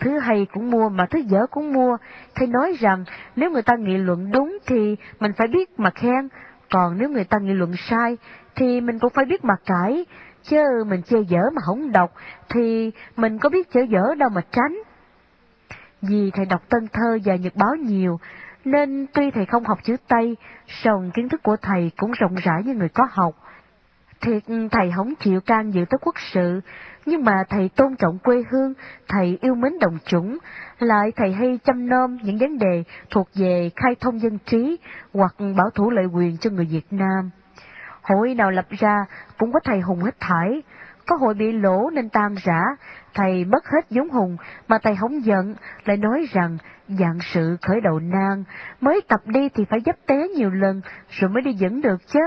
Thứ 0.00 0.18
hay 0.18 0.46
cũng 0.52 0.70
mua 0.70 0.88
mà 0.88 1.06
thứ 1.10 1.18
dở 1.18 1.46
cũng 1.50 1.72
mua. 1.72 1.96
Thầy 2.34 2.46
nói 2.46 2.76
rằng 2.80 3.04
nếu 3.36 3.50
người 3.50 3.62
ta 3.62 3.74
nghị 3.78 3.96
luận 3.96 4.30
đúng 4.32 4.58
thì 4.66 4.96
mình 5.20 5.32
phải 5.36 5.46
biết 5.46 5.80
mà 5.80 5.90
khen. 5.90 6.28
Còn 6.70 6.98
nếu 6.98 7.08
người 7.08 7.24
ta 7.24 7.38
nghị 7.38 7.52
luận 7.52 7.72
sai 7.76 8.16
thì 8.54 8.80
mình 8.80 8.98
cũng 8.98 9.12
phải 9.14 9.24
biết 9.24 9.44
mà 9.44 9.54
cãi. 9.66 10.06
Chứ 10.42 10.84
mình 10.86 11.02
chê 11.02 11.18
dở 11.28 11.40
mà 11.52 11.62
không 11.62 11.92
đọc 11.92 12.12
thì 12.48 12.92
mình 13.16 13.38
có 13.38 13.48
biết 13.48 13.72
chở 13.72 13.80
dở 13.80 14.14
đâu 14.18 14.28
mà 14.28 14.40
tránh. 14.50 14.78
Vì 16.02 16.30
thầy 16.30 16.46
đọc 16.46 16.62
tân 16.68 16.88
thơ 16.92 17.18
và 17.24 17.36
nhật 17.36 17.56
báo 17.56 17.74
nhiều, 17.74 18.18
nên 18.64 19.06
tuy 19.14 19.30
thầy 19.30 19.46
không 19.46 19.64
học 19.64 19.78
chữ 19.84 19.96
Tây, 20.08 20.36
song 20.66 21.10
kiến 21.14 21.28
thức 21.28 21.42
của 21.42 21.56
thầy 21.56 21.90
cũng 21.96 22.12
rộng 22.12 22.34
rãi 22.34 22.62
như 22.64 22.74
người 22.74 22.88
có 22.88 23.08
học. 23.10 23.34
Thiệt 24.20 24.42
thầy 24.70 24.92
không 24.96 25.14
chịu 25.14 25.40
can 25.40 25.70
dự 25.70 25.84
tới 25.90 25.98
quốc 26.00 26.14
sự, 26.32 26.60
nhưng 27.06 27.24
mà 27.24 27.44
thầy 27.48 27.68
tôn 27.68 27.96
trọng 27.96 28.18
quê 28.18 28.42
hương, 28.50 28.74
thầy 29.08 29.38
yêu 29.40 29.54
mến 29.54 29.78
đồng 29.80 29.98
chủng, 30.06 30.38
lại 30.78 31.12
thầy 31.16 31.32
hay 31.32 31.58
chăm 31.64 31.88
nom 31.88 32.16
những 32.16 32.38
vấn 32.38 32.58
đề 32.58 32.84
thuộc 33.10 33.28
về 33.34 33.70
khai 33.76 33.94
thông 34.00 34.20
dân 34.20 34.38
trí 34.38 34.78
hoặc 35.14 35.34
bảo 35.38 35.70
thủ 35.74 35.90
lợi 35.90 36.06
quyền 36.06 36.36
cho 36.38 36.50
người 36.50 36.66
Việt 36.70 36.86
Nam. 36.90 37.30
Hội 38.02 38.34
nào 38.34 38.50
lập 38.50 38.66
ra 38.70 39.04
cũng 39.38 39.52
có 39.52 39.60
thầy 39.64 39.80
hùng 39.80 39.98
hết 39.98 40.20
thải, 40.20 40.62
có 41.06 41.16
hội 41.16 41.34
bị 41.34 41.52
lỗ 41.52 41.90
nên 41.90 42.08
tan 42.08 42.34
rã, 42.44 42.62
thầy 43.14 43.44
mất 43.44 43.64
hết 43.66 43.90
giống 43.90 44.10
hùng, 44.10 44.36
mà 44.68 44.78
thầy 44.82 44.96
không 44.96 45.24
giận, 45.24 45.54
lại 45.84 45.96
nói 45.96 46.26
rằng 46.32 46.58
dạng 46.88 47.18
sự 47.20 47.56
khởi 47.62 47.80
đầu 47.80 47.98
nan, 47.98 48.44
mới 48.80 49.00
tập 49.08 49.20
đi 49.26 49.48
thì 49.48 49.64
phải 49.70 49.80
dấp 49.86 49.96
té 50.06 50.28
nhiều 50.28 50.50
lần, 50.50 50.80
rồi 51.10 51.30
mới 51.30 51.42
đi 51.42 51.52
dẫn 51.52 51.82
được 51.82 51.96
chứ. 52.06 52.20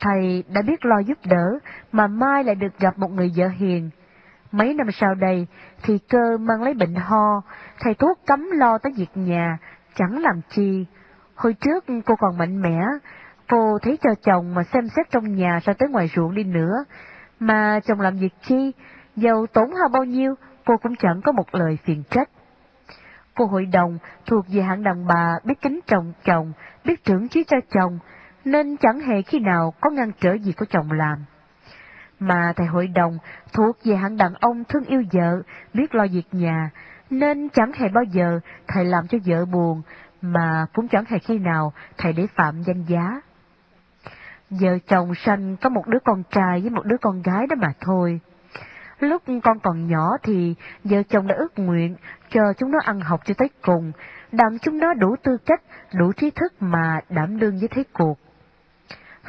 Thầy 0.00 0.44
đã 0.48 0.62
biết 0.62 0.84
lo 0.84 0.98
giúp 0.98 1.18
đỡ, 1.24 1.58
mà 1.92 2.06
mai 2.06 2.44
lại 2.44 2.54
được 2.54 2.78
gặp 2.78 2.98
một 2.98 3.10
người 3.10 3.32
vợ 3.36 3.48
hiền. 3.48 3.90
Mấy 4.52 4.74
năm 4.74 4.86
sau 4.92 5.14
đây, 5.14 5.46
thì 5.82 5.98
cơ 5.98 6.36
mang 6.40 6.62
lấy 6.62 6.74
bệnh 6.74 6.94
ho, 6.94 7.42
thầy 7.80 7.94
thuốc 7.94 8.18
cấm 8.26 8.50
lo 8.50 8.78
tới 8.78 8.92
việc 8.96 9.10
nhà, 9.14 9.58
chẳng 9.94 10.18
làm 10.18 10.40
chi. 10.48 10.86
Hồi 11.34 11.54
trước 11.54 11.84
cô 12.06 12.14
còn 12.16 12.38
mạnh 12.38 12.62
mẽ, 12.62 12.80
cô 13.48 13.78
thấy 13.82 13.98
cho 14.02 14.10
chồng 14.22 14.54
mà 14.54 14.62
xem 14.62 14.88
xét 14.96 15.10
trong 15.10 15.34
nhà 15.34 15.60
sao 15.62 15.74
tới 15.78 15.88
ngoài 15.88 16.10
ruộng 16.16 16.34
đi 16.34 16.44
nữa, 16.44 16.84
mà 17.40 17.80
chồng 17.80 18.00
làm 18.00 18.16
việc 18.16 18.34
chi, 18.42 18.72
dầu 19.16 19.46
tốn 19.46 19.74
hao 19.74 19.88
bao 19.88 20.04
nhiêu, 20.04 20.34
cô 20.64 20.76
cũng 20.76 20.96
chẳng 20.96 21.20
có 21.24 21.32
một 21.32 21.54
lời 21.54 21.78
phiền 21.84 22.02
trách. 22.10 22.28
Cô 23.34 23.46
hội 23.46 23.66
đồng 23.66 23.98
thuộc 24.26 24.44
về 24.48 24.62
hạng 24.62 24.82
đàn 24.82 25.06
bà 25.06 25.38
biết 25.44 25.60
kính 25.62 25.80
trọng 25.86 26.12
chồng, 26.24 26.52
biết 26.84 27.04
trưởng 27.04 27.28
trí 27.28 27.44
cho 27.44 27.56
chồng, 27.70 27.98
nên 28.44 28.76
chẳng 28.76 29.00
hề 29.00 29.22
khi 29.22 29.38
nào 29.38 29.74
có 29.80 29.90
ngăn 29.90 30.12
trở 30.20 30.34
gì 30.34 30.52
của 30.52 30.66
chồng 30.70 30.92
làm. 30.92 31.24
Mà 32.20 32.52
thầy 32.56 32.66
hội 32.66 32.86
đồng 32.86 33.18
thuộc 33.52 33.76
về 33.84 33.96
hạng 33.96 34.16
đàn 34.16 34.34
ông 34.34 34.64
thương 34.64 34.84
yêu 34.84 35.02
vợ, 35.12 35.42
biết 35.74 35.94
lo 35.94 36.06
việc 36.12 36.26
nhà, 36.32 36.70
nên 37.10 37.48
chẳng 37.48 37.72
hề 37.72 37.88
bao 37.88 38.04
giờ 38.04 38.40
thầy 38.68 38.84
làm 38.84 39.06
cho 39.08 39.18
vợ 39.26 39.44
buồn, 39.44 39.82
mà 40.22 40.66
cũng 40.72 40.88
chẳng 40.88 41.04
hề 41.08 41.18
khi 41.18 41.38
nào 41.38 41.72
thầy 41.98 42.12
để 42.12 42.26
phạm 42.34 42.62
danh 42.62 42.84
giá. 42.84 43.20
Vợ 44.50 44.78
chồng 44.88 45.14
sanh 45.14 45.56
có 45.56 45.68
một 45.68 45.86
đứa 45.86 45.98
con 46.04 46.22
trai 46.30 46.60
với 46.60 46.70
một 46.70 46.84
đứa 46.84 46.96
con 47.00 47.22
gái 47.22 47.46
đó 47.46 47.56
mà 47.58 47.72
thôi. 47.80 48.20
Lúc 49.00 49.22
con 49.42 49.60
còn 49.60 49.86
nhỏ 49.86 50.16
thì 50.22 50.54
vợ 50.84 51.02
chồng 51.08 51.26
đã 51.26 51.34
ước 51.38 51.58
nguyện 51.58 51.96
cho 52.30 52.52
chúng 52.52 52.70
nó 52.70 52.78
ăn 52.84 53.00
học 53.00 53.20
cho 53.24 53.34
tới 53.38 53.50
cùng, 53.62 53.92
đặng 54.32 54.58
chúng 54.58 54.78
nó 54.78 54.94
đủ 54.94 55.16
tư 55.22 55.36
cách, 55.46 55.62
đủ 55.94 56.12
trí 56.12 56.30
thức 56.30 56.52
mà 56.60 57.00
đảm 57.08 57.38
đương 57.38 57.58
với 57.58 57.68
thế 57.68 57.84
cuộc. 57.92 58.18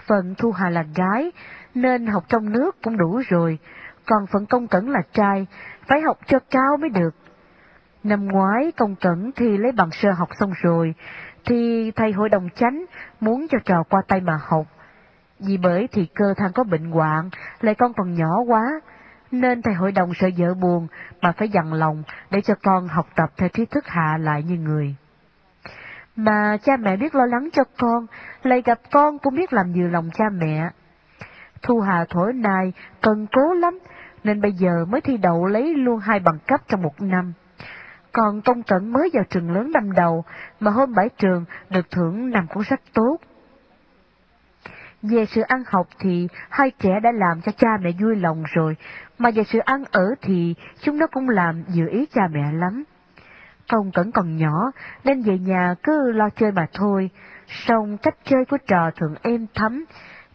Phần 0.07 0.35
Thu 0.37 0.51
Hà 0.51 0.69
là 0.69 0.85
gái, 0.95 1.31
nên 1.75 2.05
học 2.05 2.23
trong 2.27 2.51
nước 2.51 2.81
cũng 2.83 2.97
đủ 2.97 3.21
rồi, 3.29 3.59
còn 4.05 4.27
phần 4.27 4.45
công 4.45 4.67
cẩn 4.67 4.89
là 4.89 5.01
trai, 5.13 5.47
phải 5.87 6.01
học 6.01 6.17
cho 6.25 6.39
cao 6.51 6.77
mới 6.77 6.89
được. 6.89 7.15
Năm 8.03 8.27
ngoái 8.27 8.71
công 8.77 8.95
cẩn 8.95 9.31
thi 9.31 9.57
lấy 9.57 9.71
bằng 9.71 9.91
sơ 9.91 10.11
học 10.11 10.29
xong 10.39 10.53
rồi, 10.61 10.93
thì 11.45 11.91
thầy 11.91 12.11
hội 12.11 12.29
đồng 12.29 12.49
chánh 12.55 12.85
muốn 13.19 13.47
cho 13.49 13.57
trò 13.65 13.83
qua 13.89 14.01
tay 14.07 14.21
mà 14.21 14.39
học. 14.47 14.65
Vì 15.39 15.57
bởi 15.57 15.87
thì 15.91 16.05
cơ 16.15 16.33
thằng 16.37 16.51
có 16.53 16.63
bệnh 16.63 16.91
hoạn, 16.91 17.29
lại 17.61 17.75
con 17.75 17.93
còn 17.93 18.13
nhỏ 18.13 18.39
quá, 18.47 18.81
nên 19.31 19.61
thầy 19.61 19.73
hội 19.73 19.91
đồng 19.91 20.13
sợ 20.13 20.29
vợ 20.37 20.53
buồn 20.53 20.87
mà 21.21 21.31
phải 21.31 21.49
dằn 21.49 21.73
lòng 21.73 22.03
để 22.31 22.41
cho 22.41 22.53
con 22.63 22.87
học 22.87 23.07
tập 23.15 23.29
theo 23.37 23.49
trí 23.49 23.65
thức 23.65 23.87
hạ 23.87 24.17
lại 24.19 24.43
như 24.43 24.55
người. 24.55 24.95
Mà 26.15 26.57
cha 26.63 26.77
mẹ 26.77 26.97
biết 26.97 27.15
lo 27.15 27.25
lắng 27.25 27.49
cho 27.53 27.63
con, 27.77 28.05
lại 28.43 28.61
gặp 28.65 28.79
con 28.91 29.19
cũng 29.19 29.35
biết 29.35 29.53
làm 29.53 29.73
vừa 29.73 29.87
lòng 29.87 30.09
cha 30.13 30.25
mẹ. 30.33 30.69
Thu 31.61 31.79
Hà 31.79 32.05
thổi 32.09 32.33
này 32.33 32.73
cần 33.01 33.27
cố 33.31 33.53
lắm, 33.53 33.79
nên 34.23 34.41
bây 34.41 34.51
giờ 34.51 34.85
mới 34.89 35.01
thi 35.01 35.17
đậu 35.17 35.45
lấy 35.45 35.73
luôn 35.73 35.99
hai 35.99 36.19
bằng 36.19 36.37
cấp 36.47 36.61
trong 36.67 36.81
một 36.81 37.01
năm. 37.01 37.33
Còn 38.11 38.41
Công 38.41 38.63
Cẩn 38.63 38.93
mới 38.93 39.09
vào 39.13 39.23
trường 39.29 39.51
lớn 39.51 39.71
năm 39.71 39.91
đầu, 39.91 40.23
mà 40.59 40.71
hôm 40.71 40.93
bãi 40.93 41.09
trường 41.17 41.45
được 41.69 41.91
thưởng 41.91 42.29
năm 42.29 42.47
cuốn 42.47 42.63
sách 42.63 42.81
tốt. 42.93 43.17
Về 45.01 45.25
sự 45.25 45.41
ăn 45.41 45.63
học 45.67 45.87
thì 45.99 46.27
hai 46.49 46.71
trẻ 46.79 46.99
đã 47.03 47.11
làm 47.11 47.41
cho 47.41 47.51
cha 47.51 47.77
mẹ 47.81 47.91
vui 47.99 48.15
lòng 48.15 48.43
rồi, 48.53 48.75
mà 49.17 49.31
về 49.31 49.43
sự 49.43 49.59
ăn 49.59 49.83
ở 49.91 50.15
thì 50.21 50.55
chúng 50.81 50.97
nó 50.97 51.07
cũng 51.07 51.29
làm 51.29 51.63
vừa 51.75 51.87
ý 51.87 52.05
cha 52.05 52.21
mẹ 52.31 52.51
lắm. 52.51 52.83
Công 53.69 53.91
Cẩn 53.91 54.11
còn 54.11 54.37
nhỏ, 54.37 54.71
nên 55.03 55.21
về 55.21 55.37
nhà 55.37 55.75
cứ 55.83 56.11
lo 56.11 56.29
chơi 56.29 56.51
mà 56.51 56.67
thôi, 56.73 57.09
song 57.47 57.97
cách 57.97 58.15
chơi 58.23 58.45
của 58.45 58.57
trò 58.67 58.91
thường 58.95 59.15
êm 59.21 59.47
thấm, 59.55 59.85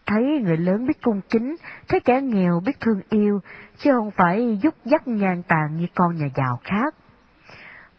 thấy 0.05 0.41
người 0.43 0.57
lớn 0.57 0.85
biết 0.87 1.01
cung 1.01 1.21
kính, 1.29 1.55
thấy 1.87 1.99
kẻ 1.99 2.21
nghèo 2.21 2.61
biết 2.65 2.79
thương 2.79 3.01
yêu, 3.09 3.39
chứ 3.77 3.91
không 3.91 4.11
phải 4.11 4.59
giúp 4.61 4.75
dắt 4.85 5.07
ngang 5.07 5.43
tàn 5.43 5.77
như 5.77 5.87
con 5.95 6.15
nhà 6.15 6.27
giàu 6.35 6.59
khác. 6.63 6.95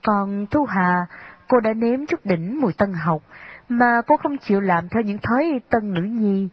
Còn 0.02 0.46
Thu 0.50 0.64
Hà, 0.64 1.06
cô 1.48 1.60
đã 1.60 1.72
nếm 1.72 2.06
chút 2.06 2.20
đỉnh 2.24 2.60
mùi 2.60 2.72
tân 2.72 2.92
học, 2.92 3.22
mà 3.68 4.02
cô 4.06 4.16
không 4.16 4.38
chịu 4.38 4.60
làm 4.60 4.88
theo 4.88 5.02
những 5.02 5.18
thói 5.18 5.60
tân 5.70 5.94
nữ 5.94 6.02
nhi. 6.02 6.48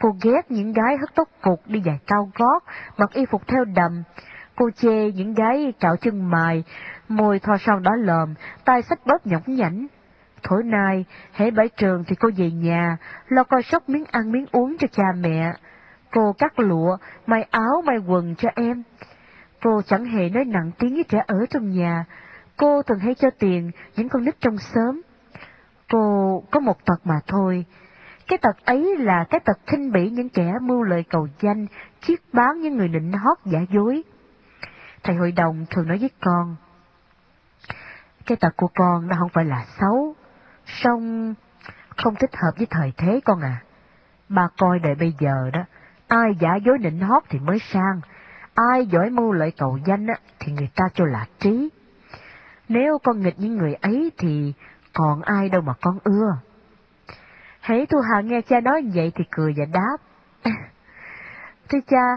Cô 0.00 0.16
ghét 0.22 0.50
những 0.50 0.72
gái 0.72 0.96
hất 1.00 1.14
tóc 1.14 1.28
cục 1.42 1.60
đi 1.66 1.82
giày 1.84 1.98
cao 2.06 2.30
gót, 2.34 2.64
mặc 2.96 3.10
y 3.12 3.26
phục 3.26 3.46
theo 3.48 3.64
đầm. 3.64 4.02
Cô 4.56 4.70
chê 4.70 5.10
những 5.12 5.34
gái 5.34 5.72
cạo 5.80 5.96
chân 5.96 6.30
mài, 6.30 6.64
môi 7.08 7.38
thoa 7.38 7.58
son 7.58 7.82
đỏ 7.82 7.90
lòm, 7.98 8.34
tay 8.64 8.82
sách 8.82 9.06
bóp 9.06 9.26
nhõng 9.26 9.42
nhảnh. 9.46 9.86
Thổi 10.42 10.62
nay, 10.62 11.04
hễ 11.32 11.50
bãi 11.50 11.68
trường 11.68 12.04
thì 12.04 12.16
cô 12.16 12.30
về 12.36 12.50
nhà, 12.50 12.96
lo 13.28 13.44
coi 13.44 13.62
sóc 13.62 13.88
miếng 13.88 14.04
ăn 14.10 14.32
miếng 14.32 14.46
uống 14.52 14.76
cho 14.78 14.86
cha 14.92 15.04
mẹ. 15.20 15.52
Cô 16.10 16.32
cắt 16.32 16.58
lụa, 16.58 16.96
may 17.26 17.42
áo 17.50 17.82
may 17.86 17.96
quần 18.06 18.34
cho 18.34 18.48
em. 18.54 18.82
Cô 19.62 19.82
chẳng 19.82 20.04
hề 20.04 20.28
nói 20.28 20.44
nặng 20.44 20.70
tiếng 20.78 20.94
với 20.94 21.04
trẻ 21.04 21.18
ở 21.26 21.46
trong 21.50 21.70
nhà. 21.70 22.04
Cô 22.56 22.82
thường 22.82 22.98
hay 22.98 23.14
cho 23.14 23.30
tiền 23.38 23.70
những 23.96 24.08
con 24.08 24.24
nít 24.24 24.40
trong 24.40 24.58
xóm. 24.58 25.00
Cô 25.90 26.42
có 26.50 26.60
một 26.60 26.84
tật 26.84 27.00
mà 27.04 27.14
thôi. 27.26 27.64
Cái 28.26 28.38
tật 28.38 28.56
ấy 28.64 28.96
là 28.98 29.24
cái 29.30 29.40
tật 29.40 29.58
khinh 29.66 29.92
bỉ 29.92 30.10
những 30.10 30.28
kẻ 30.28 30.52
mưu 30.62 30.82
lợi 30.82 31.04
cầu 31.10 31.28
danh, 31.40 31.66
chiết 32.00 32.18
bán 32.32 32.60
những 32.60 32.76
người 32.76 32.88
định 32.88 33.12
hót 33.12 33.38
giả 33.44 33.58
dối. 33.70 34.02
Thầy 35.04 35.16
hội 35.16 35.32
đồng 35.32 35.66
thường 35.70 35.88
nói 35.88 35.98
với 35.98 36.10
con, 36.20 36.56
cái 38.26 38.36
tật 38.36 38.56
của 38.56 38.68
con 38.74 39.08
nó 39.08 39.16
không 39.18 39.28
phải 39.28 39.44
là 39.44 39.64
xấu, 39.80 40.14
song 40.66 41.34
không 41.96 42.14
thích 42.14 42.30
hợp 42.36 42.50
với 42.56 42.66
thời 42.70 42.92
thế 42.96 43.20
con 43.24 43.40
à. 43.40 43.62
Bà 44.28 44.48
coi 44.58 44.78
đời 44.78 44.94
bây 44.94 45.14
giờ 45.20 45.50
đó, 45.52 45.60
ai 46.08 46.34
giả 46.40 46.56
dối 46.56 46.78
nịnh 46.78 47.00
hót 47.00 47.22
thì 47.28 47.38
mới 47.38 47.58
sang, 47.58 48.00
ai 48.54 48.86
giỏi 48.86 49.10
mưu 49.10 49.32
lợi 49.32 49.52
cầu 49.58 49.78
danh 49.86 50.06
á, 50.06 50.14
thì 50.38 50.52
người 50.52 50.68
ta 50.74 50.84
cho 50.94 51.04
là 51.04 51.26
trí. 51.38 51.68
Nếu 52.68 52.98
con 53.04 53.20
nghịch 53.20 53.38
những 53.38 53.56
người 53.56 53.74
ấy 53.74 54.12
thì 54.18 54.52
còn 54.92 55.22
ai 55.22 55.48
đâu 55.48 55.62
mà 55.62 55.72
con 55.80 55.98
ưa. 56.04 56.38
Hãy 57.60 57.86
Thu 57.86 57.98
Hà 58.10 58.20
nghe 58.20 58.40
cha 58.40 58.60
nói 58.60 58.82
vậy 58.94 59.12
thì 59.14 59.24
cười 59.30 59.54
và 59.56 59.64
đáp. 59.64 59.96
Thưa 61.68 61.78
cha, 61.86 62.16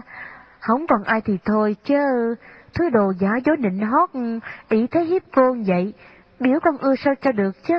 không 0.60 0.86
còn 0.86 1.04
ai 1.04 1.20
thì 1.20 1.38
thôi 1.44 1.76
chứ, 1.84 2.34
thứ 2.74 2.90
đồ 2.90 3.12
giả 3.18 3.30
dối 3.44 3.56
nịnh 3.56 3.86
hót, 3.86 4.10
ừ, 4.12 4.38
ý 4.68 4.86
thế 4.86 5.00
hiếp 5.04 5.22
cô 5.34 5.56
vậy, 5.66 5.94
biểu 6.40 6.60
con 6.62 6.76
ưa 6.78 6.94
sao 7.04 7.14
cho 7.20 7.32
được 7.32 7.64
chứ. 7.64 7.74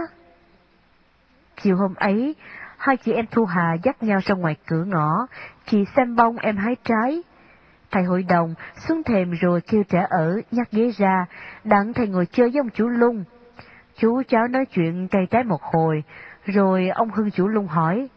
Chiều 1.61 1.77
hôm 1.77 1.93
ấy, 1.95 2.35
hai 2.77 2.97
chị 2.97 3.13
em 3.13 3.25
Thu 3.31 3.45
Hà 3.45 3.73
dắt 3.83 4.03
nhau 4.03 4.19
ra 4.25 4.35
ngoài 4.35 4.55
cửa 4.67 4.83
ngõ, 4.83 5.27
chị 5.65 5.85
xem 5.95 6.15
bông 6.15 6.37
em 6.37 6.57
hái 6.57 6.75
trái. 6.83 7.23
Thầy 7.91 8.03
hội 8.03 8.23
đồng 8.23 8.53
xuống 8.87 9.03
thềm 9.03 9.31
rồi 9.31 9.61
kêu 9.61 9.83
trẻ 9.83 10.05
ở 10.09 10.41
nhắc 10.51 10.71
ghế 10.71 10.91
ra, 10.97 11.25
đặng 11.63 11.93
thầy 11.93 12.07
ngồi 12.07 12.25
chơi 12.25 12.49
với 12.49 12.59
ông 12.59 12.69
chủ 12.69 12.87
lung. 12.87 13.23
Chú 13.97 14.21
cháu 14.27 14.47
nói 14.47 14.65
chuyện 14.65 15.07
cây 15.11 15.21
trái 15.29 15.43
một 15.43 15.61
hồi, 15.61 16.03
rồi 16.45 16.89
ông 16.89 17.11
Hưng 17.11 17.31
chủ 17.31 17.47
lung 17.47 17.67
hỏi. 17.67 18.07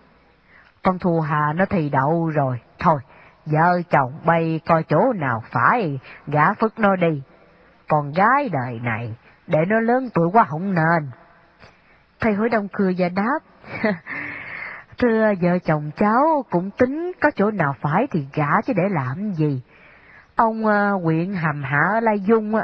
Con 0.83 0.99
Thu 0.99 1.21
Hà 1.21 1.53
nó 1.53 1.65
thì 1.71 1.89
đậu 1.89 2.29
rồi, 2.35 2.61
thôi, 2.79 3.01
vợ 3.47 3.83
chồng 3.91 4.13
bay 4.25 4.61
coi 4.67 4.83
chỗ 4.83 5.13
nào 5.13 5.43
phải, 5.51 6.01
gã 6.27 6.55
phức 6.55 6.79
nó 6.79 6.97
đi. 6.97 7.23
Còn 7.89 8.13
gái 8.13 8.51
đời 8.53 8.81
này, 8.83 9.15
để 9.47 9.59
nó 9.69 9.81
lớn 9.81 10.09
tuổi 10.15 10.29
quá 10.33 10.45
không 10.45 10.75
nên. 10.75 11.11
Thầy 12.21 12.35
hội 12.35 12.49
đồng 12.49 12.69
cười 12.73 12.95
và 12.99 13.09
đáp, 13.09 13.39
thưa 14.99 15.33
vợ 15.41 15.59
chồng 15.59 15.91
cháu 15.97 16.45
cũng 16.51 16.71
tính 16.71 17.13
có 17.21 17.31
chỗ 17.37 17.51
nào 17.51 17.75
phải 17.81 18.07
thì 18.11 18.27
gả 18.35 18.61
chứ 18.61 18.73
để 18.77 18.83
làm 18.91 19.33
gì. 19.33 19.63
Ông 20.37 20.65
uh, 20.65 21.37
hàm 21.37 21.63
hạ 21.63 21.89
ở 21.93 22.01
Lai 22.01 22.21
Dung, 22.21 22.55
uh, 22.55 22.63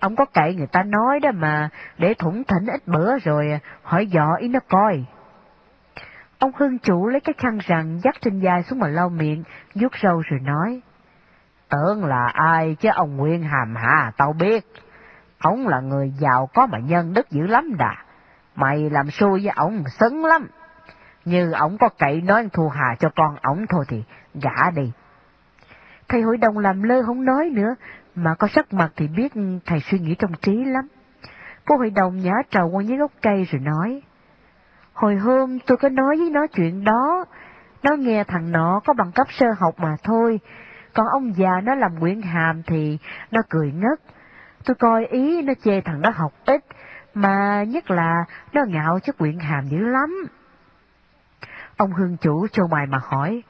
ông 0.00 0.16
có 0.16 0.24
cậy 0.24 0.54
người 0.54 0.66
ta 0.66 0.82
nói 0.82 1.20
đó 1.20 1.30
mà, 1.34 1.68
để 1.98 2.14
thủng 2.14 2.44
thỉnh 2.44 2.66
ít 2.66 2.86
bữa 2.86 3.18
rồi 3.18 3.50
ờ, 3.50 3.58
hỏi 3.82 4.06
dò 4.06 4.34
ý 4.38 4.48
nó 4.48 4.60
coi. 4.68 5.04
Ông 6.40 6.52
Hưng 6.54 6.78
chủ 6.78 7.08
lấy 7.08 7.20
cái 7.20 7.34
khăn 7.38 7.58
rằng 7.58 8.00
dắt 8.04 8.14
trên 8.20 8.40
vai 8.40 8.62
xuống 8.62 8.78
mà 8.78 8.88
lau 8.88 9.08
miệng, 9.08 9.44
vuốt 9.74 9.92
râu 10.02 10.22
rồi 10.26 10.40
nói. 10.40 10.80
Tưởng 11.68 12.04
là 12.04 12.26
ai 12.26 12.76
chứ 12.80 12.88
ông 12.94 13.16
Nguyên 13.16 13.42
hàm 13.42 13.74
hạ 13.76 14.12
tao 14.16 14.32
biết. 14.32 14.66
Ông 15.38 15.68
là 15.68 15.80
người 15.80 16.12
giàu 16.18 16.46
có 16.54 16.66
mà 16.66 16.78
nhân 16.78 17.14
đức 17.14 17.30
dữ 17.30 17.46
lắm 17.46 17.76
đà. 17.78 17.96
Mày 18.54 18.90
làm 18.90 19.10
xui 19.10 19.44
với 19.44 19.52
ổng 19.56 19.84
xứng 19.88 20.24
lắm. 20.24 20.48
Như 21.24 21.52
ổng 21.52 21.78
có 21.78 21.88
cậy 21.98 22.20
nói 22.20 22.48
thu 22.52 22.68
hà 22.68 22.94
cho 22.98 23.10
con 23.16 23.36
ổng 23.42 23.66
thôi 23.68 23.84
thì 23.88 24.04
gã 24.34 24.70
đi. 24.70 24.92
Thầy 26.08 26.22
hội 26.22 26.36
đồng 26.36 26.58
làm 26.58 26.82
lơ 26.82 27.02
không 27.02 27.24
nói 27.24 27.50
nữa, 27.52 27.74
mà 28.14 28.34
có 28.34 28.48
sắc 28.48 28.72
mặt 28.72 28.92
thì 28.96 29.08
biết 29.08 29.32
thầy 29.66 29.80
suy 29.80 29.98
nghĩ 29.98 30.14
trong 30.14 30.32
trí 30.42 30.64
lắm. 30.64 30.88
Cô 31.64 31.76
hội 31.76 31.90
đồng 31.90 32.16
nhả 32.16 32.32
trầu 32.50 32.68
qua 32.68 32.82
dưới 32.82 32.98
gốc 32.98 33.12
cây 33.22 33.44
rồi 33.44 33.60
nói. 33.60 34.02
Hồi 35.00 35.16
hôm 35.16 35.58
tôi 35.66 35.76
có 35.76 35.88
nói 35.88 36.16
với 36.16 36.30
nó 36.30 36.46
chuyện 36.46 36.84
đó, 36.84 37.24
nó 37.82 37.96
nghe 37.96 38.24
thằng 38.24 38.52
nọ 38.52 38.80
có 38.86 38.92
bằng 38.92 39.12
cấp 39.12 39.26
sơ 39.30 39.46
học 39.58 39.74
mà 39.78 39.96
thôi, 40.02 40.40
còn 40.94 41.06
ông 41.06 41.36
già 41.36 41.60
nó 41.62 41.74
làm 41.74 41.98
nguyện 41.98 42.22
hàm 42.22 42.62
thì 42.62 42.98
nó 43.30 43.40
cười 43.50 43.72
ngất. 43.72 44.00
Tôi 44.64 44.74
coi 44.74 45.06
ý 45.06 45.42
nó 45.42 45.52
chê 45.64 45.80
thằng 45.80 46.02
đó 46.02 46.10
học 46.14 46.32
ít, 46.46 46.64
mà 47.14 47.62
nhất 47.62 47.90
là 47.90 48.24
nó 48.52 48.64
ngạo 48.68 48.98
chức 49.00 49.18
quyện 49.18 49.38
hàm 49.38 49.68
dữ 49.68 49.78
lắm. 49.78 50.26
Ông 51.76 51.92
hương 51.92 52.16
chủ 52.16 52.46
cho 52.52 52.66
mày 52.66 52.86
mà 52.86 53.00
hỏi, 53.02 53.42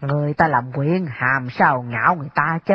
người 0.00 0.34
ta 0.34 0.48
làm 0.48 0.72
quyện 0.72 1.06
hàm 1.08 1.50
sao 1.50 1.82
ngạo 1.82 2.14
người 2.14 2.30
ta 2.34 2.58
chứ? 2.64 2.74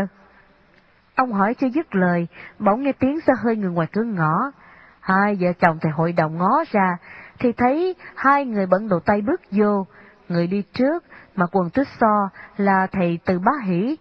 Ông 1.16 1.34
hỏi 1.34 1.54
chưa 1.54 1.68
dứt 1.68 1.96
lời, 1.96 2.28
bỗng 2.60 2.84
nghe 2.84 2.92
tiếng 2.92 3.22
xe 3.22 3.34
hơi 3.44 3.56
người 3.56 3.72
ngoài 3.72 3.88
cửa 3.92 4.04
ngõ. 4.04 4.52
Hai 5.00 5.38
vợ 5.40 5.54
chồng 5.54 5.78
thầy 5.82 5.92
hội 5.92 6.12
đồng 6.12 6.38
ngó 6.38 6.64
ra, 6.72 6.98
thì 7.40 7.52
thấy 7.52 7.96
hai 8.16 8.46
người 8.46 8.66
bận 8.66 8.90
đồ 8.90 9.00
tay 9.00 9.22
bước 9.22 9.42
vô. 9.52 9.88
Người 10.30 10.48
đi 10.48 10.64
trước, 10.74 11.04
mà 11.36 11.46
quần 11.52 11.70
tuyết 11.70 11.88
so, 12.00 12.30
là 12.58 12.88
thầy 12.88 13.20
từ 13.26 13.40
bá 13.40 13.52
hỷ, 13.64 13.98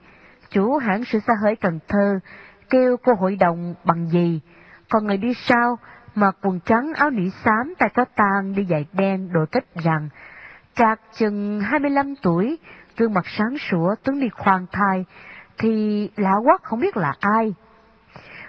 chủ 0.50 0.76
hãng 0.76 1.04
sửa 1.04 1.18
xa 1.26 1.34
hơi 1.42 1.56
Cần 1.56 1.78
Thơ, 1.88 2.18
kêu 2.70 2.96
cô 2.96 3.14
hội 3.14 3.36
đồng 3.36 3.74
bằng 3.84 4.06
gì. 4.06 4.40
Còn 4.90 5.06
người 5.06 5.16
đi 5.16 5.34
sau, 5.34 5.78
mặc 6.14 6.36
quần 6.42 6.60
trắng 6.60 6.92
áo 6.94 7.10
nỉ 7.10 7.30
xám 7.44 7.74
tay 7.78 7.90
có 7.94 8.04
tang 8.16 8.54
đi 8.54 8.66
giày 8.70 8.86
đen 8.92 9.32
đội 9.32 9.46
kết 9.46 9.64
rằng 9.74 10.08
trạc 10.74 11.00
chừng 11.12 11.60
25 11.60 12.14
tuổi 12.22 12.58
gương 12.96 13.14
mặt 13.14 13.24
sáng 13.26 13.58
sủa 13.58 13.94
tướng 14.04 14.20
đi 14.20 14.28
khoan 14.28 14.66
thai 14.72 15.04
thì 15.58 16.10
lạ 16.16 16.34
quắc 16.44 16.62
không 16.62 16.80
biết 16.80 16.96
là 16.96 17.14
ai 17.20 17.54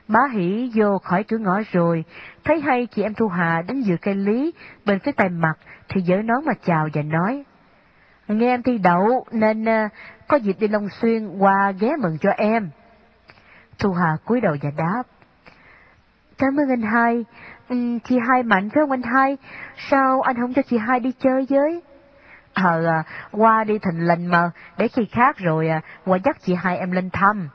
Bá 0.08 0.20
Hỷ 0.34 0.72
vô 0.76 0.98
khỏi 0.98 1.24
cửa 1.24 1.38
ngõ 1.38 1.60
rồi, 1.72 2.04
thấy 2.44 2.62
hay 2.62 2.86
chị 2.86 3.04
em 3.04 3.14
Thu 3.14 3.28
Hà 3.28 3.62
đến 3.68 3.82
dự 3.82 3.98
cây 4.02 4.16
lý 4.16 4.54
bên 4.86 5.00
phía 5.00 5.12
tay 5.12 5.30
mặt 5.30 5.54
thì 5.90 6.02
giở 6.02 6.16
nón 6.16 6.46
mà 6.46 6.54
chào 6.66 6.88
và 6.94 7.02
nói. 7.02 7.44
Nghe 8.28 8.48
em 8.48 8.64
thi 8.64 8.78
đậu 8.78 9.26
nên 9.32 9.62
uh, 9.64 9.92
có 10.28 10.38
dịp 10.38 10.60
đi 10.60 10.68
Long 10.68 10.90
Xuyên 10.90 11.38
qua 11.38 11.72
ghé 11.80 11.96
mừng 12.00 12.18
cho 12.18 12.30
em. 12.30 12.70
Thu 13.80 13.94
Hà 13.94 14.18
cúi 14.26 14.42
đầu 14.42 14.56
và 14.62 14.70
đáp. 14.78 15.04
Cảm 16.38 16.60
ơn 16.60 16.70
anh 16.70 16.82
hai. 16.82 17.26
Ừ, 17.70 17.76
chị 18.04 18.20
hai 18.28 18.44
mạnh 18.44 18.70
phải 18.70 18.82
không 18.82 18.92
anh 18.92 19.02
hai? 19.02 19.38
Sao 19.90 20.22
anh 20.22 20.36
không 20.36 20.54
cho 20.54 20.62
chị 20.62 20.78
hai 20.78 21.00
đi 21.00 21.12
chơi 21.20 21.46
với? 21.50 21.82
Ờ, 22.54 22.86
à, 22.86 23.04
qua 23.32 23.64
đi 23.64 23.80
thịnh 23.80 24.08
lệnh 24.08 24.32
mà, 24.32 24.52
để 24.78 24.88
khi 24.88 25.06
khác 25.12 25.38
rồi 25.38 25.70
à, 25.70 25.82
qua 26.06 26.18
dắt 26.24 26.38
chị 26.42 26.54
hai 26.54 26.78
em 26.78 26.92
lên 26.92 27.10
thăm. 27.10 27.50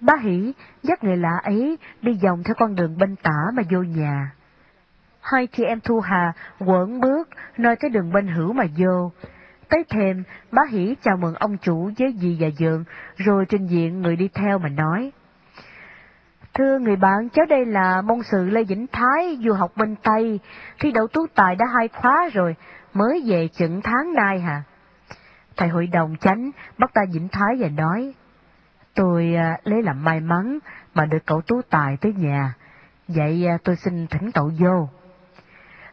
Bá 0.00 0.14
Hỷ 0.22 0.52
dắt 0.82 1.04
người 1.04 1.16
lạ 1.16 1.40
ấy 1.42 1.78
đi 2.02 2.18
vòng 2.22 2.42
theo 2.42 2.54
con 2.58 2.74
đường 2.74 2.98
bên 2.98 3.16
tả 3.16 3.38
mà 3.54 3.62
vô 3.70 3.82
nhà. 3.82 4.32
Hai 5.20 5.46
chị 5.46 5.64
em 5.64 5.80
Thu 5.80 6.00
Hà 6.00 6.32
quẩn 6.58 7.00
bước 7.00 7.28
nơi 7.56 7.76
cái 7.76 7.90
đường 7.90 8.12
bên 8.12 8.28
hữu 8.28 8.52
mà 8.52 8.64
vô. 8.76 9.12
Tới 9.68 9.84
thềm, 9.90 10.22
bá 10.52 10.62
Hỷ 10.70 10.96
chào 11.02 11.16
mừng 11.16 11.34
ông 11.34 11.56
chủ 11.58 11.90
với 11.98 12.14
dì 12.20 12.36
và 12.40 12.48
dượng, 12.58 12.84
rồi 13.16 13.44
trình 13.48 13.66
diện 13.66 14.02
người 14.02 14.16
đi 14.16 14.28
theo 14.28 14.58
mà 14.58 14.68
nói. 14.68 15.12
Thưa 16.54 16.78
người 16.78 16.96
bạn, 16.96 17.28
cháu 17.28 17.46
đây 17.48 17.66
là 17.66 18.02
môn 18.02 18.18
sự 18.22 18.46
Lê 18.46 18.64
Vĩnh 18.64 18.86
Thái, 18.86 19.38
du 19.44 19.52
học 19.52 19.72
bên 19.76 19.96
Tây, 19.96 20.40
thi 20.80 20.92
đậu 20.92 21.06
tú 21.06 21.26
tài 21.34 21.56
đã 21.56 21.66
hai 21.74 21.88
khóa 21.88 22.28
rồi, 22.32 22.56
mới 22.94 23.22
về 23.26 23.48
chừng 23.48 23.80
tháng 23.82 24.14
nay 24.14 24.40
hả? 24.40 24.62
Thầy 25.56 25.68
hội 25.68 25.86
đồng 25.86 26.16
chánh 26.20 26.50
bắt 26.78 26.90
ta 26.94 27.02
Vĩnh 27.12 27.28
Thái 27.28 27.56
và 27.58 27.68
nói, 27.68 28.14
tôi 28.94 29.34
à, 29.34 29.58
lấy 29.64 29.82
làm 29.82 30.04
may 30.04 30.20
mắn 30.20 30.58
mà 30.94 31.06
được 31.06 31.26
cậu 31.26 31.40
tú 31.40 31.62
tài 31.70 31.96
tới 32.00 32.12
nhà, 32.12 32.54
vậy 33.08 33.46
à, 33.46 33.58
tôi 33.64 33.76
xin 33.76 34.06
thỉnh 34.06 34.32
cậu 34.32 34.50
vô. 34.58 34.88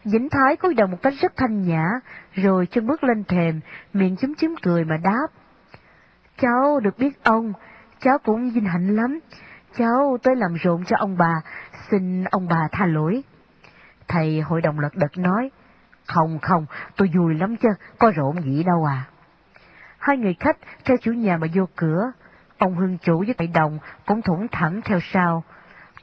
Vĩnh 0.06 0.30
Thái 0.30 0.56
cúi 0.56 0.74
đầu 0.74 0.88
một 0.88 0.98
cách 1.02 1.14
rất 1.22 1.34
thanh 1.38 1.62
nhã, 1.62 1.90
rồi 2.34 2.68
chân 2.72 2.88
bước 2.88 3.04
lên 3.04 3.24
thềm, 3.24 3.60
miệng 3.94 4.16
chúm 4.18 4.34
chúm 4.38 4.56
cười 4.62 4.86
mà 4.86 4.98
đáp. 4.98 5.28
Cháu 6.38 6.80
được 6.80 6.98
biết 6.98 7.24
ông, 7.24 7.54
cháu 8.00 8.18
cũng 8.24 8.50
vinh 8.50 8.66
hạnh 8.66 8.96
lắm, 8.96 9.20
cháu 9.78 10.18
tới 10.24 10.36
làm 10.36 10.54
rộn 10.54 10.84
cho 10.86 10.96
ông 11.00 11.18
bà, 11.18 11.34
xin 11.92 12.24
ông 12.24 12.48
bà 12.48 12.68
tha 12.72 12.86
lỗi. 12.86 13.24
Thầy 14.08 14.42
hội 14.42 14.62
đồng 14.62 14.80
lật 14.80 14.96
đật 14.96 15.18
nói, 15.18 15.52
không 16.08 16.40
không, 16.42 16.66
tôi 16.96 17.12
vui 17.16 17.36
lắm 17.36 17.56
chứ, 17.56 17.70
có 18.00 18.12
rộn 18.16 18.42
gì 18.42 18.64
đâu 18.64 18.86
à. 18.86 19.04
Hai 19.98 20.18
người 20.18 20.36
khách 20.40 20.58
theo 20.86 20.98
chủ 21.02 21.12
nhà 21.12 21.38
mà 21.38 21.48
vô 21.56 21.66
cửa, 21.76 22.12
ông 22.66 22.76
Hưng 22.76 22.98
chủ 22.98 23.24
với 23.26 23.36
đại 23.38 23.48
đồng 23.48 23.80
cũng 24.06 24.22
thủng 24.22 24.48
thẳng 24.52 24.82
theo 24.86 25.00
sau. 25.02 25.44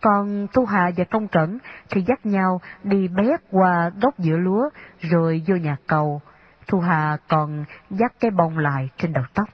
Còn 0.00 0.46
Tu 0.52 0.66
Hà 0.66 0.90
và 0.96 1.04
Công 1.04 1.28
Cẩn 1.28 1.58
thì 1.90 2.02
dắt 2.06 2.26
nhau 2.26 2.60
đi 2.84 3.08
bét 3.08 3.40
qua 3.50 3.90
gốc 4.02 4.18
giữa 4.18 4.36
lúa 4.36 4.68
rồi 5.00 5.42
vô 5.46 5.56
nhà 5.56 5.76
cầu. 5.86 6.20
Thu 6.66 6.80
Hà 6.80 7.16
còn 7.28 7.64
dắt 7.90 8.12
cái 8.20 8.30
bông 8.30 8.58
lại 8.58 8.88
trên 8.96 9.12
đầu 9.12 9.24
tóc. 9.34 9.48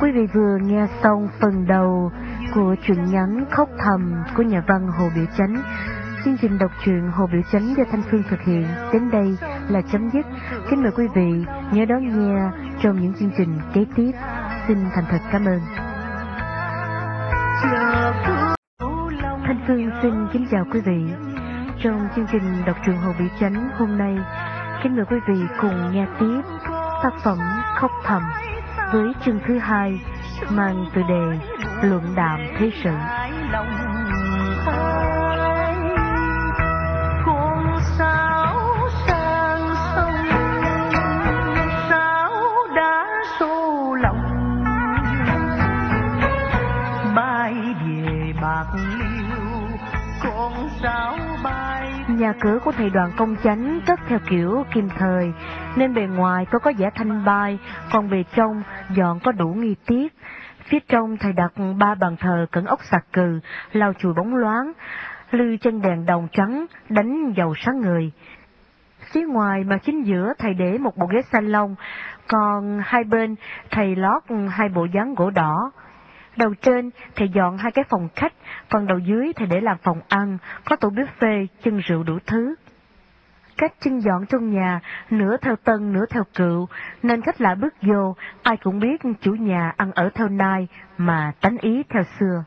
Quý 0.00 0.12
vị 0.12 0.26
vừa 0.34 0.58
nghe 0.62 0.86
xong 1.02 1.28
phần 1.40 1.66
đầu 1.66 2.12
của 2.54 2.74
truyện 2.86 3.10
ngắn 3.12 3.44
Khóc 3.50 3.68
Thầm 3.78 4.14
của 4.36 4.42
nhà 4.42 4.62
văn 4.66 4.88
Hồ 4.98 5.08
Biểu 5.16 5.24
Chánh. 5.38 5.62
Chương 6.24 6.36
trình 6.42 6.58
đọc 6.58 6.70
truyện 6.84 7.10
Hồ 7.10 7.26
Biểu 7.32 7.42
Chánh 7.52 7.74
do 7.76 7.84
Thanh 7.90 8.02
Phương 8.10 8.22
thực 8.30 8.40
hiện 8.40 8.66
đến 8.92 9.10
đây 9.10 9.36
là 9.68 9.82
chấm 9.92 10.10
dứt. 10.10 10.26
Kính 10.70 10.82
mời 10.82 10.92
quý 10.96 11.06
vị 11.14 11.44
nhớ 11.72 11.84
đón 11.84 12.08
nghe 12.08 12.50
trong 12.82 13.00
những 13.00 13.14
chương 13.14 13.30
trình 13.38 13.60
kế 13.74 13.86
tiếp. 13.96 14.12
Xin 14.68 14.78
thành 14.94 15.04
thật 15.10 15.18
cảm 15.32 15.44
ơn. 15.44 15.60
Thanh 19.46 19.60
Phương 19.66 19.90
xin 20.02 20.12
kính 20.32 20.46
chào 20.50 20.64
quý 20.72 20.80
vị. 20.80 21.12
Trong 21.82 22.08
chương 22.16 22.26
trình 22.32 22.42
đọc 22.66 22.76
truyện 22.86 22.96
Hồ 22.96 23.12
Biểu 23.18 23.28
Chánh 23.40 23.68
hôm 23.78 23.98
nay, 23.98 24.18
kính 24.82 24.96
mời 24.96 25.04
quý 25.04 25.16
vị 25.28 25.40
cùng 25.60 25.92
nghe 25.92 26.06
tiếp 26.20 26.40
tác 27.02 27.12
phẩm 27.24 27.38
Khóc 27.74 27.90
Thầm 28.04 28.22
với 28.92 29.12
chương 29.24 29.40
thứ 29.46 29.58
hai 29.58 30.00
mang 30.50 30.86
tựa 30.94 31.02
đề 31.08 31.38
luận 31.82 32.02
đàm 32.16 32.40
thế 32.58 32.70
sự. 32.84 32.90
Nhà 52.30 52.36
cửa 52.40 52.58
của 52.64 52.72
thầy 52.72 52.90
đoàn 52.90 53.12
công 53.16 53.36
chánh 53.44 53.80
cất 53.86 54.00
theo 54.06 54.18
kiểu 54.28 54.64
kim 54.74 54.88
thời, 54.88 55.32
nên 55.76 55.94
bề 55.94 56.02
ngoài 56.02 56.46
có 56.50 56.58
có 56.58 56.72
vẻ 56.78 56.90
thanh 56.94 57.24
bay, 57.24 57.58
còn 57.92 58.10
bề 58.10 58.24
trong 58.34 58.62
dọn 58.94 59.20
có 59.20 59.32
đủ 59.32 59.48
nghi 59.48 59.74
tiết. 59.86 60.12
Phía 60.64 60.78
trong 60.88 61.16
thầy 61.16 61.32
đặt 61.32 61.52
ba 61.78 61.94
bàn 61.94 62.16
thờ 62.16 62.46
cẩn 62.52 62.66
ốc 62.66 62.80
sạc 62.84 63.04
cừ, 63.12 63.40
lau 63.72 63.92
chùi 63.92 64.14
bóng 64.14 64.36
loáng, 64.36 64.72
lư 65.30 65.56
chân 65.56 65.82
đèn 65.82 66.06
đồng 66.06 66.28
trắng, 66.32 66.66
đánh 66.88 67.32
dầu 67.36 67.54
sáng 67.56 67.80
người. 67.80 68.12
Phía 69.12 69.26
ngoài 69.26 69.64
mà 69.64 69.78
chính 69.78 70.02
giữa 70.02 70.32
thầy 70.38 70.54
để 70.54 70.78
một 70.78 70.96
bộ 70.96 71.06
ghế 71.06 71.22
salon, 71.32 71.74
còn 72.28 72.80
hai 72.84 73.04
bên 73.04 73.34
thầy 73.70 73.96
lót 73.96 74.22
hai 74.50 74.68
bộ 74.68 74.84
dáng 74.84 75.14
gỗ 75.14 75.30
đỏ. 75.30 75.70
Đầu 76.36 76.54
trên 76.54 76.90
thì 77.16 77.28
dọn 77.34 77.58
hai 77.58 77.72
cái 77.72 77.84
phòng 77.88 78.08
khách, 78.16 78.32
phần 78.68 78.86
đầu 78.86 78.98
dưới 78.98 79.32
thì 79.36 79.46
để 79.46 79.60
làm 79.60 79.76
phòng 79.82 80.00
ăn, 80.08 80.38
có 80.64 80.76
tủ 80.76 80.90
buffet, 80.90 81.46
chân 81.62 81.78
rượu 81.78 82.02
đủ 82.02 82.18
thứ. 82.26 82.54
Cách 83.56 83.72
chân 83.80 84.00
dọn 84.00 84.26
trong 84.26 84.50
nhà, 84.50 84.80
nửa 85.10 85.36
theo 85.36 85.56
tân, 85.56 85.92
nửa 85.92 86.06
theo 86.10 86.24
cựu, 86.34 86.66
nên 87.02 87.22
khách 87.22 87.40
lạ 87.40 87.54
bước 87.54 87.74
vô, 87.82 88.16
ai 88.42 88.56
cũng 88.56 88.80
biết 88.80 89.00
chủ 89.20 89.32
nhà 89.32 89.72
ăn 89.76 89.92
ở 89.92 90.10
theo 90.14 90.28
nay 90.28 90.68
mà 90.98 91.32
tánh 91.40 91.58
ý 91.58 91.82
theo 91.88 92.02
xưa. 92.18 92.44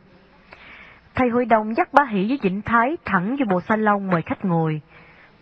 Thầy 1.16 1.30
hội 1.30 1.46
đồng 1.46 1.76
dắt 1.76 1.94
bá 1.94 2.04
hỷ 2.04 2.28
với 2.28 2.40
Vĩnh 2.42 2.62
Thái 2.62 2.98
thẳng 3.06 3.36
vô 3.40 3.46
bộ 3.50 3.62
salon 3.62 4.08
mời 4.08 4.22
khách 4.22 4.46
ngồi. 4.46 4.82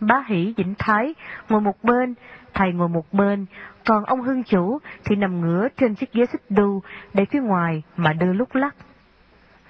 Bá 0.00 0.24
hỷ 0.26 0.54
Vĩnh 0.56 0.74
Thái 0.78 1.14
ngồi 1.48 1.60
một 1.60 1.84
bên, 1.84 2.14
thầy 2.54 2.72
ngồi 2.72 2.88
một 2.88 3.12
bên, 3.12 3.46
còn 3.84 4.04
ông 4.04 4.22
Hưng 4.22 4.42
chủ 4.42 4.78
thì 5.04 5.16
nằm 5.16 5.40
ngửa 5.40 5.68
trên 5.76 5.94
chiếc 5.94 6.12
ghế 6.12 6.26
xích 6.26 6.50
đu, 6.50 6.82
để 7.14 7.24
phía 7.24 7.40
ngoài 7.40 7.82
mà 7.96 8.12
đưa 8.12 8.32
lúc 8.32 8.54
lắc. 8.54 8.74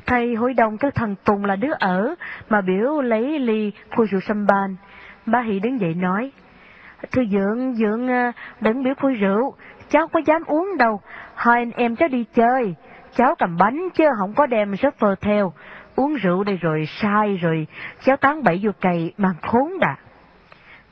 Thầy 0.06 0.34
hội 0.34 0.54
đồng 0.54 0.78
kêu 0.78 0.90
thằng 0.90 1.14
Tùng 1.24 1.44
là 1.44 1.56
đứa 1.56 1.72
ở, 1.78 2.14
mà 2.48 2.60
biểu 2.60 3.00
lấy 3.00 3.38
ly 3.38 3.72
khui 3.96 4.06
rượu 4.06 4.20
sâm 4.20 4.46
ban. 4.46 4.76
ba 5.26 5.40
Hỷ 5.40 5.60
đứng 5.60 5.80
dậy 5.80 5.94
nói, 5.94 6.32
Thưa 7.12 7.24
Dượng, 7.24 7.74
Dượng 7.74 8.08
à, 8.10 8.32
đừng 8.60 8.82
biểu 8.82 8.94
khui 8.94 9.14
rượu, 9.14 9.54
cháu 9.90 10.08
có 10.08 10.20
dám 10.26 10.42
uống 10.46 10.76
đâu, 10.78 11.00
hai 11.34 11.58
anh 11.58 11.70
em 11.70 11.96
cháu 11.96 12.08
đi 12.08 12.24
chơi, 12.34 12.74
cháu 13.16 13.34
cầm 13.38 13.56
bánh 13.56 13.88
chứ 13.94 14.04
không 14.18 14.34
có 14.34 14.46
đem 14.46 14.74
phơ 14.98 15.14
theo, 15.20 15.52
uống 15.96 16.14
rượu 16.14 16.44
đây 16.44 16.56
rồi 16.56 16.86
sai 16.86 17.38
rồi, 17.42 17.66
cháu 18.04 18.16
tán 18.16 18.42
bậy 18.42 18.60
vô 18.62 18.70
cày 18.80 19.12
mà 19.16 19.34
khốn 19.42 19.78
đà. 19.80 19.96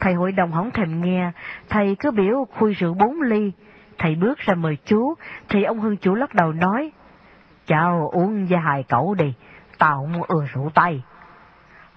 Thầy 0.00 0.14
hội 0.14 0.32
đồng 0.32 0.52
không 0.52 0.70
thèm 0.70 1.00
nghe, 1.00 1.30
thầy 1.68 1.96
cứ 1.98 2.10
biểu 2.10 2.44
khui 2.58 2.74
rượu 2.74 2.94
bốn 2.94 3.20
ly. 3.20 3.52
Thầy 3.98 4.14
bước 4.14 4.38
ra 4.38 4.54
mời 4.54 4.76
chú, 4.84 5.14
thì 5.48 5.62
ông 5.62 5.80
Hưng 5.80 5.96
chủ 5.96 6.14
lắc 6.14 6.34
đầu 6.34 6.52
nói, 6.52 6.92
chào 7.66 8.10
uống 8.12 8.46
với 8.46 8.58
hai 8.58 8.82
cậu 8.88 9.14
đi, 9.14 9.34
tao 9.78 10.08
không 10.12 10.22
ưa 10.28 10.46
rượu 10.54 10.70
tay. 10.74 11.02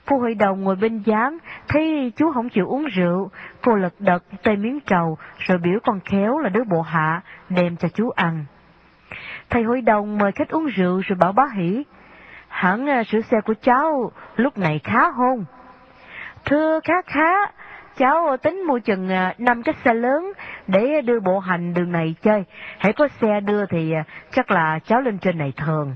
cô 0.05 0.17
hội 0.17 0.35
đồng 0.35 0.63
ngồi 0.63 0.75
bên 0.75 1.03
gián, 1.05 1.37
thấy 1.67 2.11
chú 2.15 2.31
không 2.31 2.49
chịu 2.49 2.67
uống 2.67 2.85
rượu, 2.85 3.29
cô 3.61 3.75
lật 3.75 3.93
đật 3.99 4.23
tê 4.43 4.55
miếng 4.55 4.79
trầu, 4.79 5.17
rồi 5.37 5.57
biểu 5.57 5.79
con 5.83 5.99
khéo 5.99 6.39
là 6.39 6.49
đứa 6.49 6.63
bộ 6.63 6.81
hạ, 6.81 7.21
đem 7.49 7.75
cho 7.77 7.87
chú 7.87 8.09
ăn. 8.09 8.45
Thầy 9.49 9.63
hội 9.63 9.81
đồng 9.81 10.17
mời 10.17 10.31
khách 10.31 10.49
uống 10.49 10.65
rượu 10.65 11.01
rồi 11.07 11.17
bảo 11.19 11.31
bá 11.31 11.43
hỉ. 11.55 11.83
Hẳn 12.47 12.89
à, 12.89 13.03
sửa 13.03 13.21
xe 13.21 13.41
của 13.41 13.53
cháu 13.61 14.11
lúc 14.35 14.57
này 14.57 14.79
khá 14.83 15.09
hôn. 15.09 15.45
Thưa 16.45 16.79
khá 16.83 16.93
khá, 17.05 17.31
cháu 17.97 18.37
tính 18.37 18.63
mua 18.67 18.79
chừng 18.79 19.11
à, 19.11 19.33
năm 19.37 19.63
chiếc 19.63 19.75
xe 19.85 19.93
lớn 19.93 20.33
để 20.67 21.01
đưa 21.01 21.19
bộ 21.19 21.39
hành 21.39 21.73
đường 21.73 21.91
này 21.91 22.15
chơi. 22.21 22.43
Hãy 22.77 22.93
có 22.93 23.07
xe 23.21 23.39
đưa 23.39 23.65
thì 23.65 23.93
à, 23.93 24.03
chắc 24.31 24.51
là 24.51 24.79
cháu 24.85 25.01
lên 25.01 25.17
trên 25.17 25.37
này 25.37 25.53
thường. 25.57 25.95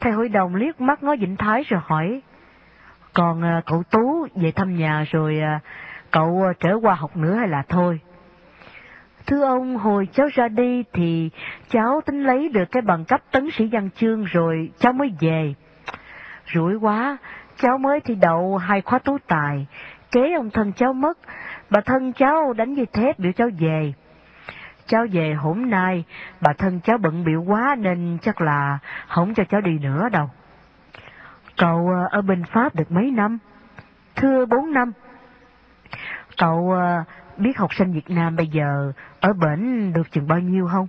Thầy 0.00 0.12
hội 0.12 0.28
đồng 0.28 0.54
liếc 0.54 0.80
mắt 0.80 1.02
ngó 1.02 1.16
Vĩnh 1.20 1.36
Thái 1.36 1.62
rồi 1.68 1.80
hỏi, 1.84 2.22
còn 3.12 3.42
à, 3.42 3.62
cậu 3.66 3.82
Tú 3.90 4.26
về 4.34 4.52
thăm 4.52 4.76
nhà 4.76 5.04
rồi 5.10 5.40
cậu 6.10 6.42
trở 6.60 6.78
qua 6.82 6.94
học 6.94 7.16
nữa 7.16 7.34
hay 7.34 7.48
là 7.48 7.62
thôi? 7.68 8.00
Thưa 9.26 9.44
ông, 9.44 9.76
hồi 9.76 10.08
cháu 10.12 10.28
ra 10.34 10.48
đi 10.48 10.84
thì 10.92 11.30
cháu 11.68 12.00
tính 12.06 12.24
lấy 12.24 12.48
được 12.48 12.64
cái 12.72 12.82
bằng 12.82 13.04
cấp 13.04 13.20
tấn 13.30 13.48
sĩ 13.50 13.68
văn 13.72 13.88
chương 13.96 14.24
rồi 14.24 14.70
cháu 14.78 14.92
mới 14.92 15.12
về. 15.20 15.54
Rủi 16.54 16.76
quá, 16.76 17.16
cháu 17.56 17.78
mới 17.78 18.00
thi 18.00 18.14
đậu 18.14 18.56
hai 18.56 18.80
khóa 18.80 18.98
tú 18.98 19.18
tài, 19.26 19.66
kế 20.10 20.32
ông 20.32 20.50
thân 20.50 20.72
cháu 20.72 20.92
mất, 20.92 21.18
bà 21.70 21.80
thân 21.80 22.12
cháu 22.12 22.52
đánh 22.52 22.74
dây 22.74 22.86
thép 22.86 23.18
biểu 23.18 23.32
cháu 23.32 23.48
về. 23.58 23.92
Cháu 24.86 25.06
về 25.12 25.34
hôm 25.34 25.70
nay, 25.70 26.04
bà 26.40 26.52
thân 26.52 26.80
cháu 26.80 26.98
bận 26.98 27.24
biểu 27.24 27.42
quá 27.42 27.76
nên 27.78 28.18
chắc 28.22 28.40
là 28.40 28.78
không 29.08 29.34
cho 29.34 29.44
cháu 29.44 29.60
đi 29.60 29.78
nữa 29.78 30.08
đâu. 30.08 30.30
Cậu 31.56 31.88
ờ, 31.88 32.08
ở 32.10 32.22
bên 32.22 32.44
Pháp 32.44 32.74
được 32.74 32.92
mấy 32.92 33.10
năm? 33.10 33.38
Thưa 34.16 34.46
bốn 34.46 34.72
năm. 34.72 34.92
Cậu 36.36 36.72
ờ, 36.72 37.04
biết 37.36 37.58
học 37.58 37.74
sinh 37.74 37.92
Việt 37.92 38.10
Nam 38.10 38.36
bây 38.36 38.46
giờ 38.46 38.92
ở 39.20 39.32
bển 39.32 39.92
được 39.92 40.12
chừng 40.12 40.28
bao 40.28 40.38
nhiêu 40.38 40.68
không? 40.72 40.86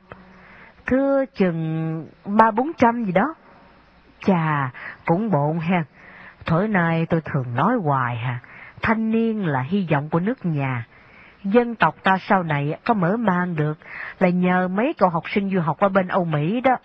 Thưa 0.85 1.25
chừng 1.35 2.07
ba 2.25 2.51
bốn 2.51 2.71
trăm 2.77 3.03
gì 3.03 3.11
đó. 3.11 3.35
Chà, 4.25 4.71
cũng 5.05 5.31
bộn 5.31 5.59
ha. 5.59 5.83
Thổi 6.45 6.67
nay 6.67 7.05
tôi 7.09 7.21
thường 7.21 7.55
nói 7.55 7.75
hoài 7.83 8.17
hà, 8.17 8.39
thanh 8.81 9.11
niên 9.11 9.45
là 9.45 9.61
hy 9.61 9.87
vọng 9.91 10.09
của 10.09 10.19
nước 10.19 10.45
nhà. 10.45 10.85
Dân 11.43 11.75
tộc 11.75 11.95
ta 12.03 12.17
sau 12.21 12.43
này 12.43 12.79
có 12.85 12.93
mở 12.93 13.17
mang 13.17 13.55
được 13.55 13.77
là 14.19 14.29
nhờ 14.29 14.67
mấy 14.67 14.93
cậu 14.97 15.09
học 15.09 15.23
sinh 15.29 15.49
du 15.49 15.61
học 15.61 15.79
ở 15.79 15.89
bên 15.89 16.07
Âu 16.07 16.25
Mỹ 16.25 16.61
đó. 16.61 16.77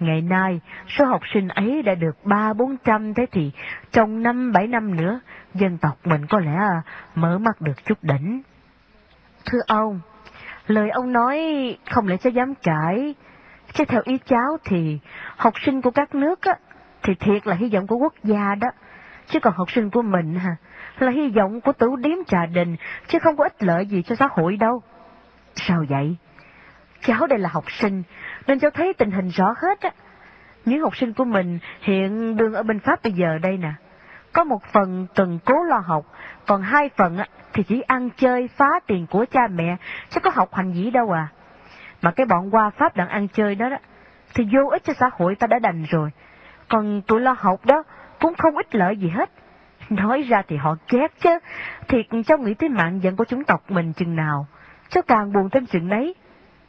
Ngày 0.00 0.22
nay, 0.22 0.60
số 0.88 1.04
học 1.04 1.20
sinh 1.34 1.48
ấy 1.48 1.82
đã 1.82 1.94
được 1.94 2.24
ba 2.24 2.52
bốn 2.52 2.76
trăm 2.84 3.14
thế 3.14 3.26
thì 3.32 3.50
trong 3.92 4.22
năm 4.22 4.52
bảy 4.52 4.66
năm 4.66 4.96
nữa, 4.96 5.20
dân 5.54 5.78
tộc 5.78 5.98
mình 6.04 6.26
có 6.26 6.40
lẽ 6.40 6.58
mở 7.14 7.38
mắt 7.38 7.60
được 7.60 7.84
chút 7.84 7.98
đỉnh. 8.02 8.42
Thưa 9.44 9.60
ông, 9.66 10.00
lời 10.66 10.90
ông 10.90 11.12
nói 11.12 11.38
không 11.90 12.08
lẽ 12.08 12.16
cháu 12.16 12.30
dám 12.30 12.54
cãi. 12.54 13.14
Chứ 13.72 13.84
theo 13.84 14.00
ý 14.04 14.18
cháu 14.18 14.56
thì 14.64 14.98
học 15.36 15.54
sinh 15.66 15.82
của 15.82 15.90
các 15.90 16.14
nước 16.14 16.42
á, 16.42 16.54
thì 17.02 17.14
thiệt 17.14 17.46
là 17.46 17.54
hy 17.54 17.68
vọng 17.68 17.86
của 17.86 17.96
quốc 17.96 18.14
gia 18.24 18.54
đó. 18.54 18.68
Chứ 19.26 19.40
còn 19.40 19.54
học 19.56 19.70
sinh 19.70 19.90
của 19.90 20.02
mình 20.02 20.34
hả, 20.34 20.56
là 20.98 21.10
hy 21.10 21.28
vọng 21.28 21.60
của 21.60 21.72
tử 21.72 21.88
điếm 21.98 22.24
trà 22.26 22.46
đình, 22.46 22.76
chứ 23.08 23.18
không 23.18 23.36
có 23.36 23.44
ích 23.44 23.62
lợi 23.62 23.86
gì 23.86 24.02
cho 24.02 24.14
xã 24.14 24.28
hội 24.30 24.56
đâu. 24.56 24.82
Sao 25.54 25.84
vậy? 25.88 26.16
Cháu 27.00 27.26
đây 27.26 27.38
là 27.38 27.48
học 27.52 27.64
sinh, 27.70 28.02
nên 28.46 28.58
cháu 28.58 28.70
thấy 28.70 28.92
tình 28.92 29.10
hình 29.10 29.28
rõ 29.28 29.54
hết 29.62 29.80
á. 29.80 29.90
Những 30.64 30.82
học 30.82 30.96
sinh 30.96 31.12
của 31.12 31.24
mình 31.24 31.58
hiện 31.80 32.36
đương 32.36 32.54
ở 32.54 32.62
bên 32.62 32.80
Pháp 32.80 33.02
bây 33.02 33.12
giờ 33.12 33.38
đây 33.42 33.56
nè. 33.56 33.72
Có 34.32 34.44
một 34.44 34.62
phần 34.72 35.06
cần 35.14 35.38
cố 35.44 35.62
lo 35.62 35.78
học, 35.78 36.04
còn 36.46 36.62
hai 36.62 36.90
phần 36.96 37.18
thì 37.52 37.62
chỉ 37.62 37.80
ăn 37.80 38.10
chơi 38.16 38.48
phá 38.56 38.68
tiền 38.86 39.06
của 39.10 39.24
cha 39.30 39.48
mẹ, 39.48 39.76
chứ 40.10 40.20
có 40.20 40.30
học 40.34 40.54
hành 40.54 40.72
gì 40.72 40.90
đâu 40.90 41.10
à. 41.10 41.28
Mà 42.02 42.10
cái 42.10 42.26
bọn 42.26 42.54
qua 42.54 42.70
Pháp 42.70 42.96
đang 42.96 43.08
ăn 43.08 43.28
chơi 43.28 43.54
đó, 43.54 43.68
đó 43.68 43.76
thì 44.34 44.44
vô 44.52 44.68
ích 44.70 44.84
cho 44.84 44.92
xã 44.92 45.10
hội 45.12 45.34
ta 45.34 45.46
đã 45.46 45.58
đành 45.58 45.84
rồi. 45.90 46.10
Còn 46.68 47.02
tụi 47.02 47.20
lo 47.20 47.36
học 47.38 47.66
đó 47.66 47.82
cũng 48.22 48.34
không 48.34 48.56
ích 48.56 48.74
lợi 48.74 48.96
gì 48.96 49.08
hết. 49.08 49.30
Nói 49.90 50.22
ra 50.22 50.42
thì 50.48 50.56
họ 50.56 50.76
ghét 50.90 51.12
chứ, 51.20 51.30
thiệt 51.88 52.06
cháu 52.26 52.38
nghĩ 52.38 52.54
tới 52.54 52.68
mạng 52.68 53.00
giận 53.02 53.16
của 53.16 53.24
chúng 53.24 53.44
tộc 53.44 53.70
mình 53.70 53.92
chừng 53.92 54.16
nào, 54.16 54.46
cháu 54.88 55.02
càng 55.06 55.32
buồn 55.32 55.50
thêm 55.50 55.66
chừng 55.66 55.88
đấy. 55.88 56.14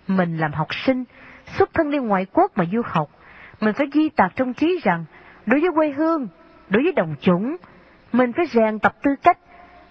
Mình 0.08 0.38
làm 0.38 0.54
học 0.54 0.68
sinh, 0.86 1.04
xuất 1.46 1.74
thân 1.74 1.92
đi 1.92 1.98
ngoại 1.98 2.26
quốc 2.34 2.52
mà 2.56 2.66
du 2.72 2.82
học, 2.86 3.10
mình 3.60 3.74
phải 3.74 3.88
ghi 3.94 4.10
tạc 4.10 4.32
trong 4.36 4.54
trí 4.54 4.80
rằng, 4.84 5.06
đối 5.46 5.60
với 5.60 5.70
quê 5.76 5.89
hương, 5.89 6.28
đối 6.70 6.84
với 6.84 6.92
đồng 6.92 7.16
chủng, 7.22 7.58
mình 8.12 8.34
phải 8.34 8.46
rèn 8.46 8.80
tập 8.80 8.94
tư 9.04 9.12
cách, 9.24 9.38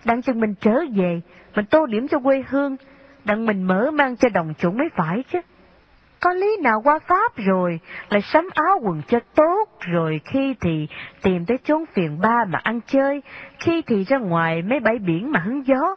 đặng 0.05 0.23
chừng 0.23 0.41
mình 0.41 0.55
trở 0.61 0.81
về, 0.95 1.21
mình 1.55 1.65
tô 1.65 1.87
điểm 1.87 2.09
cho 2.09 2.19
quê 2.19 2.45
hương, 2.49 2.77
đặng 3.25 3.47
mình 3.47 3.63
mở 3.63 3.91
mang 3.91 4.17
cho 4.17 4.29
đồng 4.29 4.55
chủng 4.59 4.79
mới 4.79 4.89
phải 4.97 5.25
chứ. 5.33 5.41
Có 6.23 6.33
lý 6.33 6.57
nào 6.63 6.81
qua 6.83 6.99
Pháp 7.07 7.37
rồi, 7.37 7.81
lại 8.09 8.23
sắm 8.23 8.49
áo 8.55 8.79
quần 8.83 9.03
cho 9.09 9.19
tốt, 9.35 9.65
rồi 9.81 10.21
khi 10.25 10.55
thì 10.61 10.89
tìm 11.23 11.47
tới 11.47 11.59
chốn 11.65 11.85
phiền 11.95 12.21
ba 12.21 12.45
mà 12.49 12.59
ăn 12.63 12.81
chơi, 12.87 13.23
khi 13.59 13.83
thì 13.87 14.05
ra 14.05 14.19
ngoài 14.19 14.63
mấy 14.63 14.81
bãi 14.81 14.99
biển 14.99 15.33
mà 15.33 15.41
hứng 15.41 15.67
gió. 15.67 15.97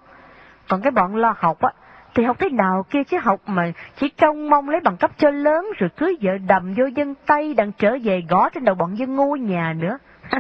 Còn 0.70 0.82
cái 0.82 0.92
bọn 0.92 1.16
lo 1.16 1.36
học 1.38 1.62
á, 1.62 1.70
thì 2.16 2.24
học 2.24 2.38
thế 2.40 2.50
nào 2.50 2.86
kia 2.90 3.04
chứ 3.04 3.18
học 3.24 3.40
mà 3.46 3.72
chỉ 3.96 4.10
trông 4.10 4.50
mong 4.50 4.70
lấy 4.70 4.80
bằng 4.80 4.98
cấp 4.98 5.12
cho 5.18 5.32
lớn 5.32 5.66
rồi 5.78 5.90
cưới 5.98 6.16
vợ 6.22 6.32
đầm 6.48 6.74
vô 6.74 6.86
dân 6.86 7.16
Tây 7.26 7.54
đặng 7.54 7.72
trở 7.72 7.98
về 8.04 8.24
gõ 8.30 8.50
trên 8.50 8.66
đầu 8.66 8.76
bọn 8.76 8.96
dân 8.96 9.16
ngu 9.16 9.36
nhà 9.36 9.74
nữa. 9.74 9.98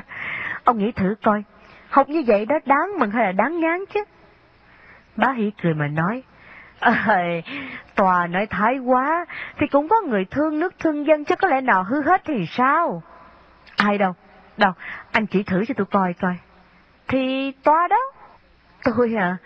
Ông 0.63 0.77
nghĩ 0.77 0.91
thử 0.91 1.15
coi, 1.23 1.43
học 1.89 2.09
như 2.09 2.23
vậy 2.27 2.45
đó 2.45 2.55
đáng 2.65 2.99
mừng 2.99 3.11
hay 3.11 3.25
là 3.25 3.31
đáng 3.31 3.59
ngán 3.59 3.79
chứ? 3.93 4.03
Bá 5.15 5.31
Hỷ 5.31 5.51
cười 5.63 5.73
mà 5.73 5.87
nói, 5.87 6.23
Ơi, 7.07 7.43
tòa 7.95 8.27
nói 8.27 8.47
thái 8.49 8.77
quá, 8.77 9.25
thì 9.57 9.67
cũng 9.67 9.87
có 9.87 9.95
người 10.07 10.25
thương 10.25 10.59
nước 10.59 10.79
thương 10.79 11.07
dân 11.07 11.25
chứ 11.25 11.35
có 11.35 11.47
lẽ 11.47 11.61
nào 11.61 11.83
hư 11.83 12.01
hết 12.01 12.21
thì 12.25 12.45
sao? 12.49 13.03
Ai 13.77 13.97
đâu, 13.97 14.13
đâu, 14.57 14.71
anh 15.11 15.25
chỉ 15.25 15.43
thử 15.43 15.65
cho 15.65 15.73
tôi 15.77 15.85
coi 15.91 16.13
coi. 16.13 16.37
Thì 17.07 17.51
tòa 17.63 17.87
đó. 17.87 17.97
Tôi 18.83 19.15
à, 19.17 19.37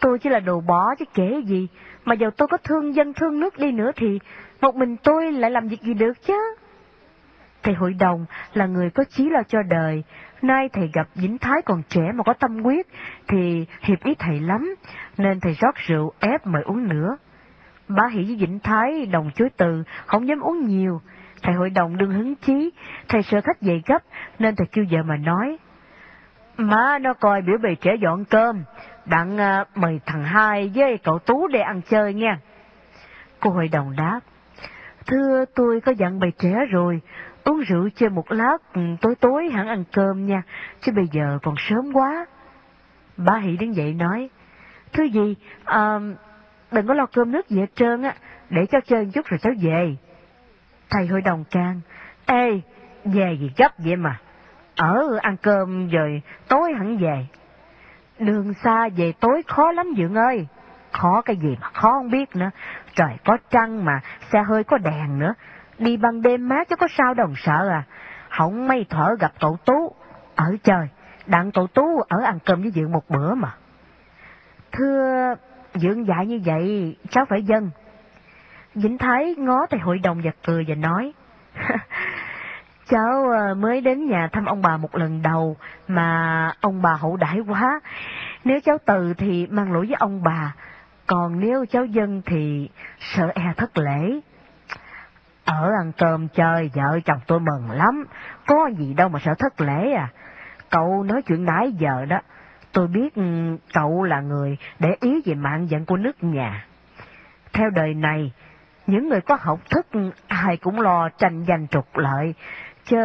tôi 0.00 0.18
chỉ 0.18 0.30
là 0.30 0.40
đồ 0.40 0.60
bỏ 0.60 0.94
chứ 0.98 1.04
kể 1.14 1.40
gì, 1.46 1.68
mà 2.04 2.14
giờ 2.14 2.30
tôi 2.36 2.48
có 2.48 2.56
thương 2.56 2.94
dân 2.94 3.12
thương 3.12 3.40
nước 3.40 3.58
đi 3.58 3.72
nữa 3.72 3.90
thì 3.96 4.18
một 4.60 4.76
mình 4.76 4.96
tôi 4.96 5.32
lại 5.32 5.50
làm 5.50 5.68
việc 5.68 5.82
gì 5.82 5.94
được 5.94 6.22
chứ? 6.26 6.56
Thầy 7.62 7.74
hội 7.74 7.94
đồng 7.94 8.26
là 8.54 8.66
người 8.66 8.90
có 8.90 9.04
chí 9.04 9.30
lo 9.30 9.42
cho 9.48 9.62
đời, 9.62 10.04
nay 10.42 10.68
thầy 10.72 10.90
gặp 10.92 11.08
Vĩnh 11.14 11.38
Thái 11.38 11.62
còn 11.64 11.82
trẻ 11.88 12.12
mà 12.14 12.22
có 12.24 12.32
tâm 12.32 12.62
quyết, 12.62 12.86
thì 13.28 13.66
hiệp 13.80 14.04
ý 14.04 14.14
thầy 14.18 14.40
lắm, 14.40 14.74
nên 15.18 15.40
thầy 15.40 15.52
rót 15.52 15.74
rượu 15.76 16.12
ép 16.20 16.46
mời 16.46 16.62
uống 16.62 16.88
nữa. 16.88 17.16
Bá 17.88 18.06
Hỷ 18.06 18.24
với 18.24 18.36
Vĩnh 18.36 18.58
Thái 18.58 19.06
đồng 19.06 19.30
chối 19.34 19.48
từ, 19.56 19.82
không 20.06 20.28
dám 20.28 20.40
uống 20.40 20.66
nhiều. 20.66 21.00
Thầy 21.42 21.54
hội 21.54 21.70
đồng 21.70 21.96
đương 21.96 22.10
hứng 22.10 22.34
chí, 22.34 22.70
thầy 23.08 23.22
sợ 23.22 23.40
khách 23.40 23.60
dậy 23.60 23.82
gấp, 23.86 24.02
nên 24.38 24.56
thầy 24.56 24.66
kêu 24.72 24.84
vợ 24.90 25.02
mà 25.02 25.16
nói. 25.16 25.58
Má 26.56 26.98
nó 26.98 27.14
coi 27.14 27.42
biểu 27.42 27.58
bì 27.62 27.74
trẻ 27.74 27.94
dọn 28.02 28.24
cơm, 28.24 28.64
đặng 29.04 29.36
uh, 29.36 29.76
mời 29.76 30.00
thằng 30.06 30.24
hai 30.24 30.72
với 30.74 30.98
cậu 31.04 31.18
Tú 31.18 31.48
để 31.48 31.60
ăn 31.60 31.80
chơi 31.88 32.14
nha. 32.14 32.38
Cô 33.40 33.50
hội 33.50 33.68
đồng 33.68 33.96
đáp, 33.96 34.20
thưa 35.06 35.44
tôi 35.54 35.80
có 35.80 35.92
dặn 35.92 36.20
bầy 36.20 36.30
trẻ 36.38 36.54
rồi, 36.70 37.00
uống 37.46 37.60
rượu 37.60 37.88
chơi 37.94 38.10
một 38.10 38.32
lát, 38.32 38.58
ừ, 38.72 38.80
tối 39.00 39.14
tối 39.20 39.48
hẳn 39.52 39.68
ăn 39.68 39.84
cơm 39.92 40.26
nha, 40.26 40.42
chứ 40.80 40.92
bây 40.92 41.04
giờ 41.12 41.38
còn 41.42 41.54
sớm 41.58 41.92
quá. 41.92 42.26
Bá 43.16 43.36
Hỷ 43.36 43.56
đứng 43.56 43.74
dậy 43.74 43.92
nói, 43.94 44.30
thứ 44.92 45.04
gì, 45.04 45.36
à, 45.64 45.98
đừng 46.72 46.86
có 46.86 46.94
lo 46.94 47.06
cơm 47.06 47.32
nước 47.32 47.48
gì 47.48 47.60
hết 47.60 47.74
trơn 47.74 48.02
á, 48.02 48.14
để 48.50 48.66
cháu 48.66 48.80
chơi 48.80 49.04
một 49.04 49.10
chút 49.14 49.26
rồi 49.26 49.38
cháu 49.38 49.52
về. 49.62 49.96
Thầy 50.90 51.06
hội 51.06 51.20
đồng 51.20 51.44
can, 51.50 51.80
Ê, 52.26 52.60
về 53.04 53.36
gì 53.40 53.50
gấp 53.56 53.72
vậy 53.78 53.96
mà, 53.96 54.18
ở 54.76 55.18
ăn 55.22 55.36
cơm 55.36 55.88
rồi 55.88 56.22
tối 56.48 56.72
hẳn 56.78 56.98
về. 56.98 57.26
Đường 58.18 58.54
xa 58.54 58.88
về 58.96 59.12
tối 59.20 59.42
khó 59.46 59.72
lắm 59.72 59.86
Dượng 59.96 60.14
ơi. 60.14 60.46
Khó 60.92 61.22
cái 61.22 61.36
gì 61.36 61.56
mà 61.60 61.68
khó 61.72 61.92
không 61.92 62.10
biết 62.10 62.36
nữa. 62.36 62.50
Trời 62.94 63.16
có 63.24 63.38
trăng 63.50 63.84
mà, 63.84 64.00
xe 64.32 64.42
hơi 64.42 64.64
có 64.64 64.78
đèn 64.78 65.18
nữa. 65.18 65.34
Đi 65.78 65.96
ban 65.96 66.22
đêm 66.22 66.48
má 66.48 66.64
chứ 66.64 66.76
có 66.76 66.88
sao 66.98 67.14
đồng 67.14 67.34
sợ 67.36 67.68
à. 67.68 67.82
Không 68.28 68.68
may 68.68 68.86
thở 68.90 69.16
gặp 69.20 69.32
cậu 69.40 69.56
Tú. 69.64 69.94
Ở 70.34 70.56
trời, 70.64 70.88
đặng 71.26 71.52
cậu 71.52 71.66
Tú 71.66 72.00
ở 72.08 72.20
ăn 72.24 72.38
cơm 72.44 72.62
với 72.62 72.70
Dượng 72.70 72.92
một 72.92 73.10
bữa 73.10 73.34
mà. 73.34 73.54
Thưa, 74.72 75.34
Dượng 75.74 76.06
dạy 76.06 76.26
như 76.26 76.40
vậy, 76.44 76.96
cháu 77.10 77.24
phải 77.24 77.42
dân. 77.42 77.70
Vĩnh 78.74 78.98
Thái 78.98 79.34
ngó 79.38 79.66
thầy 79.70 79.80
hội 79.80 79.98
đồng 79.98 80.20
và 80.24 80.30
cười 80.46 80.64
và 80.68 80.74
nói. 80.74 81.12
Cháu 82.88 83.30
ờ, 83.30 83.54
mới 83.54 83.80
đến 83.80 84.08
nhà 84.08 84.28
thăm 84.32 84.44
ông 84.44 84.62
bà 84.62 84.76
một 84.76 84.96
lần 84.96 85.22
đầu 85.22 85.56
mà 85.88 86.52
ông 86.60 86.82
bà 86.82 86.92
hậu 86.92 87.16
đãi 87.16 87.40
quá. 87.40 87.80
Nếu 88.44 88.60
cháu 88.60 88.78
từ 88.86 89.14
thì 89.18 89.46
mang 89.50 89.72
lỗi 89.72 89.86
với 89.86 89.96
ông 89.98 90.22
bà, 90.22 90.54
còn 91.06 91.40
nếu 91.40 91.66
cháu 91.70 91.84
dân 91.84 92.22
thì 92.26 92.68
sợ 92.98 93.32
e 93.34 93.52
thất 93.56 93.78
lễ. 93.78 94.20
Ở 95.46 95.70
ăn 95.82 95.92
cơm 95.98 96.28
chơi 96.28 96.70
vợ 96.74 97.00
chồng 97.04 97.20
tôi 97.26 97.40
mừng 97.40 97.70
lắm, 97.70 98.04
có 98.46 98.70
gì 98.78 98.94
đâu 98.94 99.08
mà 99.08 99.18
sợ 99.18 99.34
thất 99.38 99.60
lễ 99.60 99.92
à. 99.92 100.08
Cậu 100.70 101.02
nói 101.02 101.22
chuyện 101.22 101.44
nãy 101.44 101.72
giờ 101.72 102.04
đó, 102.04 102.20
tôi 102.72 102.86
biết 102.88 103.14
ừ, 103.14 103.56
cậu 103.74 104.02
là 104.02 104.20
người 104.20 104.56
để 104.78 104.96
ý 105.00 105.22
về 105.24 105.34
mạng 105.34 105.70
giận 105.70 105.84
của 105.84 105.96
nước 105.96 106.24
nhà. 106.24 106.66
Theo 107.52 107.70
đời 107.70 107.94
này, 107.94 108.32
Những 108.86 109.08
người 109.08 109.20
có 109.20 109.38
học 109.40 109.60
thức 109.70 109.86
ai 110.26 110.56
cũng 110.56 110.80
lo 110.80 111.08
tranh 111.08 111.44
giành 111.48 111.68
trục 111.68 111.96
lợi, 111.96 112.34
chứ 112.84 112.98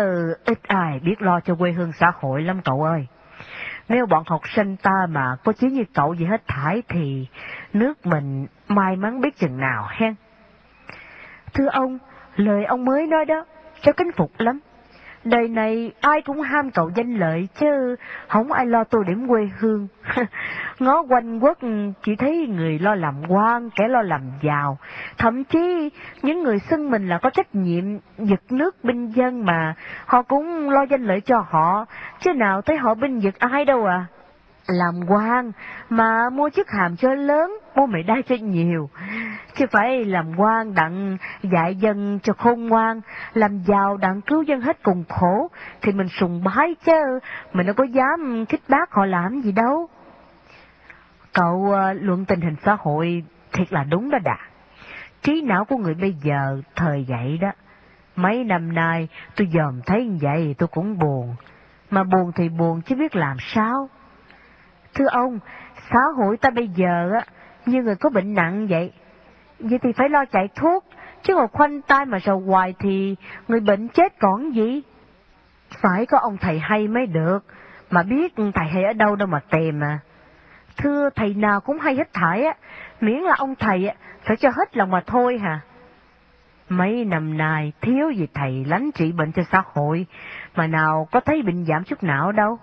ít 0.45 0.59
ai 0.67 0.99
biết 0.99 1.21
lo 1.21 1.39
cho 1.39 1.55
quê 1.55 1.71
hương 1.71 1.91
xã 1.91 2.11
hội 2.19 2.41
lắm 2.41 2.61
cậu 2.61 2.83
ơi. 2.83 3.07
Nếu 3.89 4.05
bọn 4.05 4.23
học 4.27 4.41
sinh 4.55 4.75
ta 4.77 5.05
mà 5.09 5.35
có 5.43 5.53
chí 5.53 5.67
như 5.67 5.83
cậu 5.93 6.13
gì 6.13 6.25
hết 6.25 6.47
thải 6.47 6.83
thì 6.87 7.27
nước 7.73 8.05
mình 8.05 8.47
may 8.67 8.95
mắn 8.95 9.21
biết 9.21 9.37
chừng 9.37 9.59
nào 9.59 9.87
hen. 9.89 10.15
Thưa 11.53 11.67
ông, 11.71 11.97
lời 12.35 12.65
ông 12.65 12.85
mới 12.85 13.07
nói 13.07 13.25
đó, 13.25 13.45
cháu 13.81 13.93
kính 13.97 14.11
phục 14.17 14.31
lắm. 14.37 14.59
Đời 15.23 15.47
này 15.47 15.91
ai 16.01 16.21
cũng 16.21 16.41
ham 16.41 16.71
cậu 16.71 16.91
danh 16.95 17.15
lợi 17.15 17.47
chứ 17.59 17.95
không 18.27 18.51
ai 18.51 18.65
lo 18.65 18.83
tô 18.83 19.03
điểm 19.07 19.27
quê 19.27 19.49
hương. 19.59 19.87
Ngó 20.79 21.03
quanh 21.09 21.39
quốc 21.39 21.57
chỉ 22.03 22.15
thấy 22.15 22.47
người 22.47 22.79
lo 22.79 22.95
làm 22.95 23.15
quan, 23.27 23.69
kẻ 23.75 23.87
lo 23.87 24.01
làm 24.01 24.21
giàu. 24.41 24.77
Thậm 25.17 25.43
chí 25.43 25.89
những 26.21 26.43
người 26.43 26.59
xưng 26.59 26.91
mình 26.91 27.07
là 27.07 27.19
có 27.21 27.29
trách 27.29 27.55
nhiệm 27.55 27.83
giật 28.17 28.41
nước 28.49 28.83
binh 28.83 29.07
dân 29.07 29.45
mà 29.45 29.73
họ 30.05 30.21
cũng 30.21 30.69
lo 30.69 30.81
danh 30.81 31.03
lợi 31.03 31.21
cho 31.21 31.45
họ, 31.49 31.85
chứ 32.19 32.33
nào 32.33 32.61
thấy 32.61 32.77
họ 32.77 32.93
binh 32.93 33.19
giật 33.19 33.39
ai 33.39 33.65
đâu 33.65 33.85
à 33.85 34.05
làm 34.67 34.93
quan 35.07 35.51
mà 35.89 36.29
mua 36.29 36.49
chức 36.49 36.67
hàm 36.69 36.95
cho 36.95 37.13
lớn, 37.13 37.59
Bố 37.75 37.85
mày 37.85 38.03
đã 38.03 38.15
cho 38.27 38.35
nhiều. 38.35 38.89
Chứ 39.55 39.65
phải 39.71 40.05
làm 40.05 40.39
quan 40.39 40.73
đặng 40.73 41.17
dạy 41.41 41.75
dân 41.75 42.19
cho 42.23 42.33
khôn 42.33 42.67
ngoan, 42.67 43.01
làm 43.33 43.59
giàu 43.63 43.97
đặng 43.97 44.21
cứu 44.21 44.41
dân 44.41 44.61
hết 44.61 44.83
cùng 44.83 45.03
khổ, 45.09 45.49
thì 45.81 45.91
mình 45.91 46.07
sùng 46.07 46.43
bái 46.43 46.75
chứ, 46.85 47.19
mình 47.53 47.65
đâu 47.65 47.75
có 47.75 47.83
dám 47.83 48.45
kích 48.49 48.61
bác 48.67 48.91
họ 48.91 49.05
làm 49.05 49.41
gì 49.41 49.51
đâu. 49.51 49.89
Cậu 51.33 51.55
uh, 51.55 51.97
luận 52.01 52.25
tình 52.25 52.41
hình 52.41 52.55
xã 52.65 52.77
hội 52.79 53.23
thiệt 53.53 53.73
là 53.73 53.83
đúng 53.83 54.09
đó 54.09 54.19
đã. 54.23 54.37
Trí 55.21 55.41
não 55.41 55.65
của 55.65 55.77
người 55.77 55.93
bây 55.93 56.13
giờ 56.13 56.61
thời 56.75 57.05
vậy 57.09 57.37
đó. 57.41 57.51
Mấy 58.15 58.43
năm 58.43 58.73
nay 58.73 59.07
tôi 59.35 59.47
dòm 59.53 59.81
thấy 59.85 60.05
như 60.05 60.17
vậy 60.21 60.55
tôi 60.57 60.67
cũng 60.67 60.97
buồn. 60.97 61.35
Mà 61.89 62.03
buồn 62.03 62.31
thì 62.35 62.49
buồn 62.49 62.81
chứ 62.81 62.95
biết 62.95 63.15
làm 63.15 63.37
sao. 63.39 63.89
Thưa 64.93 65.07
ông, 65.11 65.39
xã 65.91 65.99
hội 66.17 66.37
ta 66.37 66.49
bây 66.49 66.67
giờ 66.67 67.11
á, 67.13 67.25
như 67.65 67.83
người 67.83 67.95
có 67.95 68.09
bệnh 68.09 68.33
nặng 68.33 68.67
vậy. 68.67 68.91
Vậy 69.59 69.79
thì 69.83 69.91
phải 69.91 70.09
lo 70.09 70.25
chạy 70.25 70.49
thuốc, 70.55 70.85
chứ 71.23 71.35
ngồi 71.35 71.47
khoanh 71.47 71.81
tay 71.81 72.05
mà 72.05 72.19
sầu 72.19 72.39
hoài 72.39 72.73
thì 72.79 73.15
người 73.47 73.59
bệnh 73.59 73.87
chết 73.87 74.19
còn 74.19 74.55
gì. 74.55 74.81
Phải 75.81 76.05
có 76.05 76.17
ông 76.17 76.37
thầy 76.37 76.59
hay 76.59 76.87
mới 76.87 77.05
được, 77.05 77.39
mà 77.89 78.03
biết 78.03 78.33
thầy 78.35 78.67
hay 78.67 78.83
ở 78.83 78.93
đâu 78.93 79.15
đâu 79.15 79.27
mà 79.27 79.39
tìm 79.51 79.83
à. 79.83 79.99
Thưa 80.77 81.09
thầy 81.15 81.33
nào 81.33 81.61
cũng 81.61 81.79
hay 81.79 81.95
hết 81.95 82.13
thải 82.13 82.43
á, 82.43 82.53
miễn 83.01 83.17
là 83.19 83.35
ông 83.37 83.55
thầy 83.55 83.87
á, 83.87 83.95
phải 84.23 84.37
cho 84.37 84.49
hết 84.49 84.77
lòng 84.77 84.91
mà 84.91 85.01
thôi 85.07 85.37
hả. 85.37 85.59
Mấy 86.69 87.05
năm 87.05 87.37
nay 87.37 87.73
thiếu 87.81 88.11
gì 88.11 88.27
thầy 88.33 88.65
lánh 88.65 88.91
trị 88.91 89.11
bệnh 89.11 89.31
cho 89.31 89.43
xã 89.51 89.63
hội, 89.73 90.05
mà 90.55 90.67
nào 90.67 91.07
có 91.11 91.19
thấy 91.19 91.41
bệnh 91.41 91.65
giảm 91.65 91.83
chút 91.83 92.03
nào 92.03 92.31
đâu. 92.31 92.59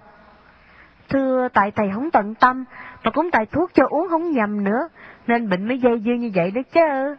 Thưa 1.08 1.48
tại 1.52 1.70
thầy 1.70 1.90
không 1.94 2.10
tận 2.10 2.34
tâm, 2.34 2.64
mà 3.04 3.10
cũng 3.10 3.30
tại 3.30 3.46
thuốc 3.46 3.70
cho 3.74 3.84
uống 3.88 4.08
không 4.08 4.30
nhầm 4.30 4.64
nữa, 4.64 4.88
nên 5.26 5.48
bệnh 5.48 5.68
mới 5.68 5.78
dây 5.78 6.02
dưa 6.04 6.12
như 6.12 6.30
vậy 6.34 6.50
đó 6.50 6.60
chứ. 6.72 7.16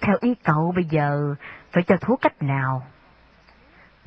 Theo 0.00 0.16
ý 0.20 0.34
cậu 0.44 0.72
bây 0.74 0.84
giờ, 0.84 1.34
phải 1.72 1.82
cho 1.82 1.96
thuốc 1.96 2.20
cách 2.20 2.42
nào? 2.42 2.82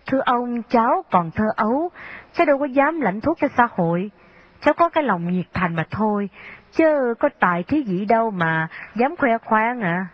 Thưa 0.06 0.22
ông, 0.26 0.62
cháu 0.70 1.04
còn 1.12 1.32
thơ 1.32 1.46
ấu, 1.56 1.90
cháu 2.34 2.46
đâu 2.46 2.60
có 2.60 2.66
dám 2.66 3.02
lãnh 3.02 3.22
thuốc 3.22 3.38
cho 3.42 3.48
xã 3.58 3.68
hội. 3.72 4.12
Cháu 4.62 4.74
có 4.74 4.90
cái 4.90 5.04
lòng 5.04 5.32
nhiệt 5.32 5.46
thành 5.54 5.76
mà 5.76 5.86
thôi, 5.92 6.30
chứ 6.72 7.14
có 7.20 7.30
tài 7.40 7.64
thí 7.64 7.84
gì 7.84 8.06
đâu 8.06 8.32
mà 8.32 8.68
dám 8.96 9.16
khoe 9.16 9.38
khoang 9.38 9.82
à. 9.82 10.06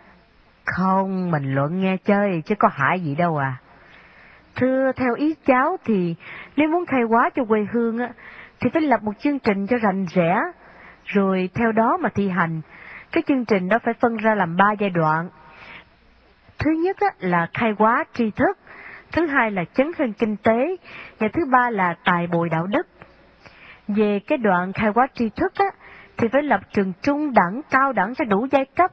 Không, 0.65 1.31
mình 1.31 1.55
luận 1.55 1.81
nghe 1.81 1.97
chơi, 1.97 2.41
chứ 2.45 2.55
có 2.55 2.69
hại 2.71 2.99
gì 2.99 3.15
đâu 3.15 3.37
à. 3.37 3.57
Thưa, 4.55 4.91
theo 4.91 5.15
ý 5.15 5.35
cháu 5.45 5.77
thì 5.85 6.15
nếu 6.55 6.69
muốn 6.69 6.85
khai 6.85 7.01
hóa 7.09 7.29
cho 7.35 7.45
quê 7.45 7.67
hương 7.71 7.97
á, 7.97 8.09
thì 8.62 8.69
phải 8.74 8.82
lập 8.82 9.04
một 9.04 9.12
chương 9.19 9.39
trình 9.39 9.67
cho 9.67 9.78
rành 9.78 10.06
rẽ, 10.13 10.39
rồi 11.06 11.50
theo 11.54 11.72
đó 11.72 11.98
mà 11.98 12.10
thi 12.10 12.30
hành. 12.30 12.62
Cái 13.12 13.24
chương 13.28 13.45
trình 13.45 13.69
đó 13.69 13.78
phải 13.84 13.93
phân 13.93 14.17
ra 14.17 14.36
làm 14.36 14.56
ba 14.56 14.72
giai 14.80 14.89
đoạn. 14.89 15.30
Thứ 16.60 16.72
nhất 16.72 16.98
là 17.19 17.48
khai 17.54 17.74
hóa 17.80 18.04
tri 18.13 18.32
thức, 18.32 18.58
thứ 19.12 19.26
hai 19.26 19.52
là 19.52 19.63
chấn 19.74 19.91
hưng 19.98 20.13
kinh 20.13 20.36
tế, 20.38 20.76
và 21.19 21.28
thứ 21.34 21.45
ba 21.52 21.69
là 21.69 21.95
tài 22.04 22.28
bồi 22.28 22.50
đạo 22.50 22.67
đức. 22.67 22.88
Về 23.88 24.19
cái 24.28 24.38
đoạn 24.38 24.74
khai 24.74 24.91
hóa 24.95 25.08
tri 25.13 25.30
thức 25.30 25.54
á, 25.56 25.65
thì 26.17 26.28
phải 26.32 26.43
lập 26.43 26.60
trường 26.74 26.93
trung 27.02 27.34
đẳng, 27.34 27.62
cao 27.69 27.93
đẳng 27.93 28.15
cho 28.15 28.26
đủ 28.26 28.48
giai 28.52 28.65
cấp, 28.76 28.91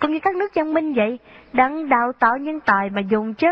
cũng 0.00 0.12
như 0.12 0.18
các 0.18 0.36
nước 0.36 0.54
văn 0.54 0.74
minh 0.74 0.94
vậy, 0.94 1.18
đang 1.52 1.88
đào 1.88 2.12
tạo 2.18 2.36
nhân 2.36 2.60
tài 2.60 2.90
mà 2.90 3.00
dùng 3.00 3.34
chứ. 3.34 3.48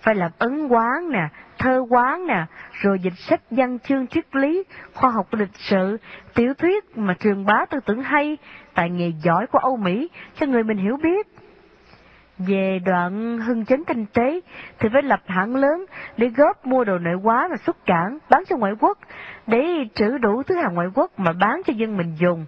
Phải 0.00 0.14
làm 0.14 0.30
ấn 0.38 0.68
quán 0.68 1.10
nè, 1.10 1.28
thơ 1.58 1.84
quán 1.88 2.26
nè, 2.26 2.46
rồi 2.72 2.98
dịch 2.98 3.16
sách 3.16 3.40
văn 3.50 3.78
chương 3.78 4.06
triết 4.06 4.36
lý, 4.36 4.64
khoa 4.94 5.10
học 5.10 5.26
lịch 5.30 5.54
sự, 5.54 5.96
tiểu 6.34 6.54
thuyết 6.54 6.98
mà 6.98 7.14
truyền 7.14 7.44
bá 7.44 7.64
tư 7.70 7.80
tưởng 7.86 8.02
hay, 8.02 8.38
tài 8.74 8.90
nghề 8.90 9.12
giỏi 9.22 9.46
của 9.46 9.58
Âu 9.58 9.76
Mỹ 9.76 10.08
cho 10.40 10.46
người 10.46 10.62
mình 10.62 10.78
hiểu 10.78 10.96
biết. 11.02 11.26
Về 12.38 12.78
đoạn 12.84 13.38
hưng 13.38 13.64
chấn 13.64 13.84
kinh 13.84 14.06
tế 14.06 14.40
thì 14.78 14.88
phải 14.92 15.02
lập 15.02 15.20
hãng 15.26 15.56
lớn 15.56 15.86
để 16.16 16.28
góp 16.28 16.66
mua 16.66 16.84
đồ 16.84 16.98
nội 16.98 17.14
quá 17.22 17.48
và 17.50 17.56
xuất 17.56 17.86
cảng 17.86 18.18
bán 18.30 18.42
cho 18.48 18.56
ngoại 18.56 18.72
quốc, 18.80 18.98
để 19.46 19.64
trữ 19.94 20.18
đủ 20.18 20.42
thứ 20.42 20.54
hàng 20.54 20.74
ngoại 20.74 20.88
quốc 20.94 21.18
mà 21.18 21.32
bán 21.32 21.62
cho 21.66 21.72
dân 21.72 21.96
mình 21.96 22.14
dùng 22.18 22.46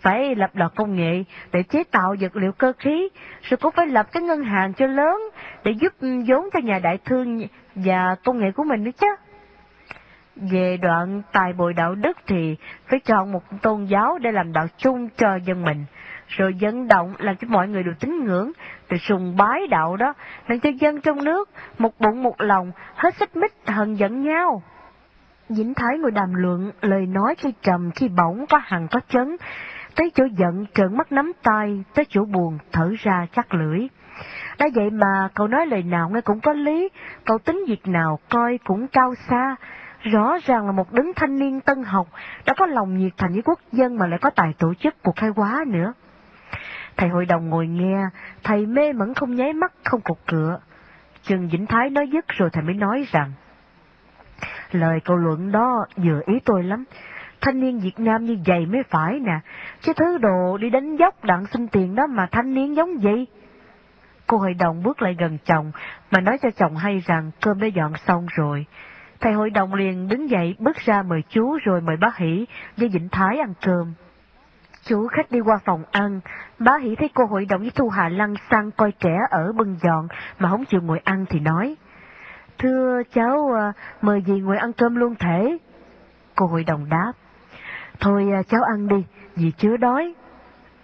phải 0.00 0.34
lập 0.34 0.50
lò 0.54 0.68
công 0.74 0.96
nghệ 0.96 1.24
để 1.52 1.62
chế 1.62 1.84
tạo 1.84 2.14
vật 2.20 2.36
liệu 2.36 2.52
cơ 2.52 2.72
khí, 2.78 3.08
rồi 3.42 3.58
cũng 3.58 3.72
phải 3.76 3.86
lập 3.86 4.06
cái 4.12 4.22
ngân 4.22 4.44
hàng 4.44 4.72
cho 4.72 4.86
lớn 4.86 5.22
để 5.64 5.72
giúp 5.72 5.92
ừ, 6.00 6.08
vốn 6.28 6.48
cho 6.52 6.60
nhà 6.60 6.78
đại 6.78 6.98
thương 7.04 7.46
và 7.74 8.16
công 8.24 8.38
nghệ 8.38 8.50
của 8.52 8.64
mình 8.64 8.84
nữa 8.84 8.90
chứ. 9.00 9.06
Về 10.36 10.76
đoạn 10.76 11.22
tài 11.32 11.52
bồi 11.52 11.74
đạo 11.74 11.94
đức 11.94 12.18
thì 12.26 12.56
phải 12.86 13.00
chọn 13.00 13.32
một 13.32 13.42
tôn 13.62 13.84
giáo 13.84 14.18
để 14.18 14.32
làm 14.32 14.52
đạo 14.52 14.66
chung 14.76 15.08
cho 15.16 15.36
dân 15.36 15.62
mình, 15.62 15.84
rồi 16.28 16.54
dẫn 16.54 16.88
động 16.88 17.14
làm 17.18 17.36
cho 17.36 17.48
mọi 17.50 17.68
người 17.68 17.82
được 17.82 18.00
tín 18.00 18.24
ngưỡng, 18.24 18.52
rồi 18.88 18.98
sùng 18.98 19.36
bái 19.36 19.66
đạo 19.66 19.96
đó, 19.96 20.14
làm 20.46 20.60
cho 20.60 20.70
dân 20.70 21.00
trong 21.00 21.24
nước 21.24 21.50
một 21.78 22.00
bụng 22.00 22.22
một 22.22 22.40
lòng, 22.40 22.72
hết 22.94 23.14
xích 23.14 23.36
mích 23.36 23.52
hận 23.66 23.94
giận 23.94 24.22
nhau. 24.22 24.62
Dĩnh 25.48 25.74
Thái 25.74 25.98
ngồi 25.98 26.10
đàm 26.10 26.34
luận, 26.34 26.72
lời 26.80 27.06
nói 27.06 27.34
khi 27.38 27.52
trầm 27.62 27.90
khi 27.94 28.08
bỗng 28.08 28.46
có 28.46 28.58
hằng 28.64 28.88
có 28.90 29.00
chấn, 29.08 29.36
tới 29.98 30.10
chỗ 30.14 30.24
giận 30.24 30.66
trợn 30.74 30.96
mắt 30.96 31.12
nắm 31.12 31.32
tay, 31.42 31.84
tới 31.94 32.04
chỗ 32.08 32.24
buồn 32.24 32.58
thở 32.72 32.92
ra 32.98 33.26
chắc 33.32 33.54
lưỡi. 33.54 33.88
Đã 34.58 34.68
vậy 34.74 34.90
mà 34.90 35.28
cậu 35.34 35.48
nói 35.48 35.66
lời 35.66 35.82
nào 35.82 36.10
nghe 36.10 36.20
cũng 36.20 36.40
có 36.40 36.52
lý, 36.52 36.88
cậu 37.24 37.38
tính 37.38 37.64
việc 37.68 37.86
nào 37.86 38.18
coi 38.28 38.58
cũng 38.64 38.88
cao 38.88 39.14
xa. 39.28 39.56
Rõ 40.00 40.36
ràng 40.44 40.66
là 40.66 40.72
một 40.72 40.92
đứng 40.92 41.12
thanh 41.16 41.38
niên 41.38 41.60
tân 41.60 41.82
học, 41.82 42.08
đã 42.46 42.54
có 42.56 42.66
lòng 42.66 42.98
nhiệt 42.98 43.12
thành 43.16 43.32
với 43.32 43.42
quốc 43.42 43.60
dân 43.72 43.98
mà 43.98 44.06
lại 44.06 44.18
có 44.18 44.30
tài 44.30 44.52
tổ 44.58 44.74
chức 44.74 45.02
cuộc 45.02 45.16
khai 45.16 45.30
hóa 45.36 45.64
nữa. 45.66 45.92
Thầy 46.96 47.08
hội 47.08 47.26
đồng 47.26 47.48
ngồi 47.48 47.66
nghe, 47.66 48.04
thầy 48.44 48.66
mê 48.66 48.92
mẩn 48.92 49.14
không 49.14 49.34
nháy 49.34 49.52
mắt, 49.52 49.72
không 49.84 50.00
cục 50.00 50.18
cửa. 50.26 50.60
Trần 51.22 51.48
Vĩnh 51.48 51.66
Thái 51.66 51.90
nói 51.90 52.08
dứt 52.12 52.28
rồi 52.28 52.50
thầy 52.52 52.62
mới 52.62 52.74
nói 52.74 53.06
rằng, 53.12 53.32
Lời 54.72 55.00
câu 55.04 55.16
luận 55.16 55.52
đó 55.52 55.86
vừa 55.96 56.20
ý 56.26 56.40
tôi 56.44 56.62
lắm, 56.62 56.84
thanh 57.40 57.60
niên 57.60 57.80
Việt 57.80 58.00
Nam 58.00 58.24
như 58.24 58.38
vậy 58.46 58.66
mới 58.66 58.82
phải 58.90 59.20
nè, 59.20 59.40
chứ 59.80 59.92
thứ 59.96 60.18
đồ 60.18 60.58
đi 60.58 60.70
đánh 60.70 60.96
dốc 60.96 61.24
đặng 61.24 61.46
xin 61.46 61.68
tiền 61.68 61.94
đó 61.94 62.06
mà 62.06 62.26
thanh 62.30 62.54
niên 62.54 62.76
giống 62.76 63.02
gì? 63.02 63.26
Cô 64.26 64.38
hội 64.38 64.54
đồng 64.54 64.82
bước 64.82 65.02
lại 65.02 65.16
gần 65.18 65.38
chồng, 65.44 65.72
mà 66.10 66.20
nói 66.20 66.38
cho 66.42 66.50
chồng 66.50 66.76
hay 66.76 67.02
rằng 67.06 67.30
cơm 67.40 67.60
đã 67.60 67.66
dọn 67.66 67.92
xong 68.06 68.26
rồi. 68.34 68.66
Thầy 69.20 69.32
hội 69.32 69.50
đồng 69.50 69.74
liền 69.74 70.08
đứng 70.08 70.30
dậy 70.30 70.54
bước 70.58 70.76
ra 70.76 71.02
mời 71.02 71.22
chú 71.28 71.58
rồi 71.62 71.80
mời 71.80 71.96
bác 71.96 72.16
Hỷ 72.16 72.46
với 72.76 72.88
Vĩnh 72.88 73.08
Thái 73.08 73.38
ăn 73.38 73.54
cơm. 73.62 73.92
Chú 74.84 75.08
khách 75.08 75.30
đi 75.30 75.40
qua 75.40 75.58
phòng 75.64 75.84
ăn, 75.90 76.20
bá 76.58 76.72
Hỷ 76.82 76.94
thấy 76.94 77.10
cô 77.14 77.24
hội 77.24 77.44
đồng 77.44 77.60
với 77.60 77.70
Thu 77.74 77.88
Hà 77.88 78.08
lăng 78.08 78.34
sang 78.50 78.70
coi 78.70 78.92
trẻ 78.92 79.16
ở 79.30 79.52
bưng 79.52 79.76
dọn 79.82 80.08
mà 80.38 80.48
không 80.48 80.64
chịu 80.64 80.80
ngồi 80.80 81.00
ăn 81.04 81.24
thì 81.28 81.40
nói. 81.40 81.76
Thưa 82.58 83.02
cháu, 83.14 83.52
à, 83.56 83.72
mời 84.02 84.22
gì 84.22 84.40
ngồi 84.40 84.58
ăn 84.58 84.72
cơm 84.72 84.94
luôn 84.94 85.14
thể. 85.14 85.58
Cô 86.34 86.46
hội 86.46 86.64
đồng 86.64 86.88
đáp. 86.88 87.12
Thôi 88.00 88.26
à, 88.32 88.42
cháu 88.42 88.62
ăn 88.62 88.88
đi, 88.88 89.04
vì 89.36 89.50
chưa 89.58 89.76
đói. 89.76 90.14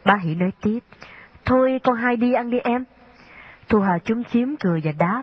ba 0.05 0.16
Hỷ 0.16 0.35
nói 0.35 0.50
tiếp. 0.62 0.79
Thôi 1.44 1.81
con 1.85 1.96
hai 1.96 2.16
đi 2.16 2.33
ăn 2.33 2.50
đi 2.50 2.59
em. 2.59 2.85
Thu 3.68 3.81
Hà 3.81 3.98
chúng 3.98 4.24
chiếm 4.24 4.57
cười 4.57 4.81
và 4.85 4.92
đáp. 4.98 5.22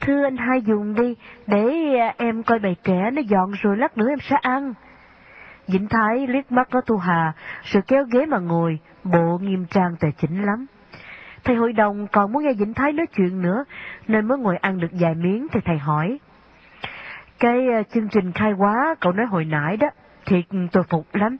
Thưa 0.00 0.24
anh 0.24 0.36
hai 0.36 0.62
dùng 0.62 0.94
đi, 0.94 1.16
để 1.46 1.96
à, 1.98 2.14
em 2.16 2.42
coi 2.42 2.58
bầy 2.58 2.76
trẻ 2.84 3.10
nó 3.12 3.22
dọn 3.22 3.52
rồi 3.60 3.76
lát 3.76 3.98
nữa 3.98 4.08
em 4.08 4.18
sẽ 4.20 4.36
ăn. 4.42 4.74
Vĩnh 5.68 5.88
Thái 5.88 6.26
liếc 6.26 6.52
mắt 6.52 6.68
có 6.70 6.80
Thu 6.80 6.96
Hà, 6.96 7.32
rồi 7.62 7.82
kéo 7.86 8.04
ghế 8.12 8.26
mà 8.26 8.38
ngồi, 8.38 8.78
bộ 9.04 9.38
nghiêm 9.38 9.66
trang 9.70 9.96
tài 10.00 10.12
chỉnh 10.12 10.42
lắm. 10.42 10.66
Thầy 11.44 11.56
hội 11.56 11.72
đồng 11.72 12.06
còn 12.12 12.32
muốn 12.32 12.44
nghe 12.44 12.52
Vĩnh 12.52 12.74
Thái 12.74 12.92
nói 12.92 13.06
chuyện 13.16 13.42
nữa, 13.42 13.64
nên 14.08 14.28
mới 14.28 14.38
ngồi 14.38 14.56
ăn 14.56 14.80
được 14.80 14.90
vài 14.92 15.14
miếng 15.14 15.46
thì 15.52 15.60
thầy 15.64 15.78
hỏi. 15.78 16.18
Cái 17.38 17.68
à, 17.74 17.82
chương 17.82 18.08
trình 18.08 18.32
khai 18.32 18.52
quá 18.52 18.94
cậu 19.00 19.12
nói 19.12 19.26
hồi 19.26 19.44
nãy 19.44 19.76
đó, 19.76 19.88
thiệt 20.26 20.44
tôi 20.72 20.82
phục 20.82 21.14
lắm. 21.14 21.36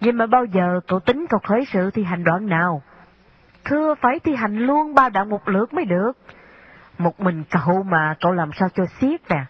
Nhưng 0.00 0.18
mà 0.18 0.26
bao 0.26 0.44
giờ 0.44 0.80
cậu 0.88 1.00
tính 1.00 1.26
cậu 1.30 1.40
khởi 1.40 1.64
sự 1.64 1.90
thì 1.90 2.04
hành 2.04 2.24
đoạn 2.24 2.46
nào? 2.46 2.82
Thưa 3.64 3.94
phải 3.94 4.18
thi 4.18 4.34
hành 4.34 4.58
luôn 4.58 4.94
ba 4.94 5.08
đạo 5.08 5.24
một 5.24 5.48
lượt 5.48 5.74
mới 5.74 5.84
được. 5.84 6.12
Một 6.98 7.20
mình 7.20 7.44
cậu 7.50 7.82
mà 7.82 8.14
cậu 8.20 8.32
làm 8.32 8.50
sao 8.52 8.68
cho 8.74 8.86
xiết 8.86 9.20
nè. 9.28 9.44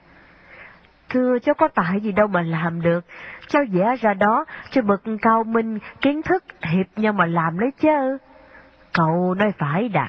Thưa 1.08 1.38
cháu 1.38 1.54
có 1.54 1.68
tại 1.68 2.00
gì 2.00 2.12
đâu 2.12 2.26
mà 2.26 2.42
làm 2.42 2.80
được. 2.80 3.04
Cháu 3.48 3.62
vẽ 3.72 3.96
ra 4.00 4.14
đó 4.14 4.44
cho 4.70 4.82
bậc 4.82 5.02
cao 5.22 5.44
minh, 5.44 5.78
kiến 6.00 6.22
thức 6.22 6.44
hiệp 6.62 6.86
nhau 6.96 7.12
mà 7.12 7.26
làm 7.26 7.58
lấy 7.58 7.70
chứ. 7.80 8.18
Cậu 8.92 9.34
nói 9.34 9.52
phải 9.58 9.88
đã. 9.88 10.08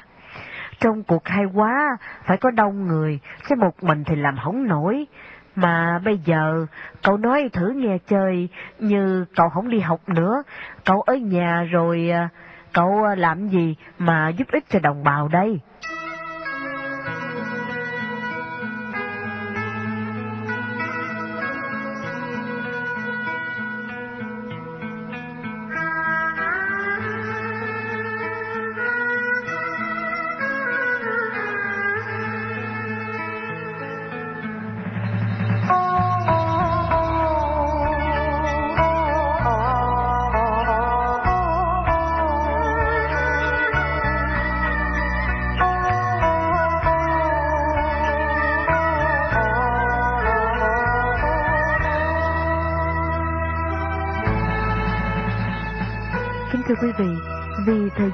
Trong 0.79 1.03
cuộc 1.03 1.27
hay 1.27 1.45
quá, 1.53 1.97
phải 2.25 2.37
có 2.37 2.51
đông 2.51 2.87
người, 2.87 3.19
chứ 3.49 3.55
một 3.55 3.83
mình 3.83 4.03
thì 4.03 4.15
làm 4.15 4.37
không 4.43 4.67
nổi. 4.67 5.07
Mà 5.55 5.99
bây 5.99 6.17
giờ, 6.25 6.65
cậu 7.03 7.17
nói 7.17 7.49
thử 7.53 7.69
nghe 7.69 7.97
chơi, 8.07 8.49
như 8.79 9.25
cậu 9.35 9.49
không 9.49 9.69
đi 9.69 9.79
học 9.79 10.09
nữa, 10.09 10.43
cậu 10.85 11.01
ở 11.01 11.15
nhà 11.15 11.63
rồi, 11.63 12.09
à, 12.09 12.29
cậu 12.73 13.03
à, 13.03 13.15
làm 13.15 13.49
gì 13.49 13.75
mà 13.99 14.29
giúp 14.29 14.47
ích 14.51 14.63
cho 14.69 14.79
đồng 14.79 15.03
bào 15.03 15.27
đây? 15.27 15.59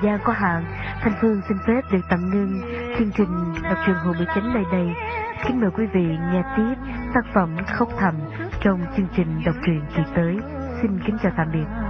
Gian 0.04 0.20
có 0.24 0.34
hạn, 0.34 0.66
Thanh 1.02 1.14
Phương 1.22 1.42
xin 1.48 1.58
phép 1.68 1.82
được 1.92 2.02
tạm 2.10 2.30
ngưng 2.30 2.62
chương 2.98 3.12
trình 3.12 3.54
đọc 3.64 3.78
truyện 3.86 3.96
Hồ 3.96 4.14
Mỹ 4.20 4.26
Chánh 4.36 4.54
nơi 4.54 4.64
đây. 4.72 4.88
Kính 5.48 5.62
mời 5.62 5.72
quý 5.72 5.86
vị 5.94 6.06
nghe 6.32 6.44
tiếp 6.58 6.76
tác 7.14 7.26
phẩm 7.34 7.58
Khóc 7.68 7.90
Thầm 8.00 8.16
trong 8.62 8.80
chương 8.98 9.08
trình 9.16 9.42
đọc 9.46 9.56
truyện 9.66 9.82
kỳ 9.96 10.04
tới. 10.16 10.38
Xin 10.82 11.00
kính 11.06 11.18
chào 11.24 11.32
tạm 11.38 11.48
biệt. 11.54 11.81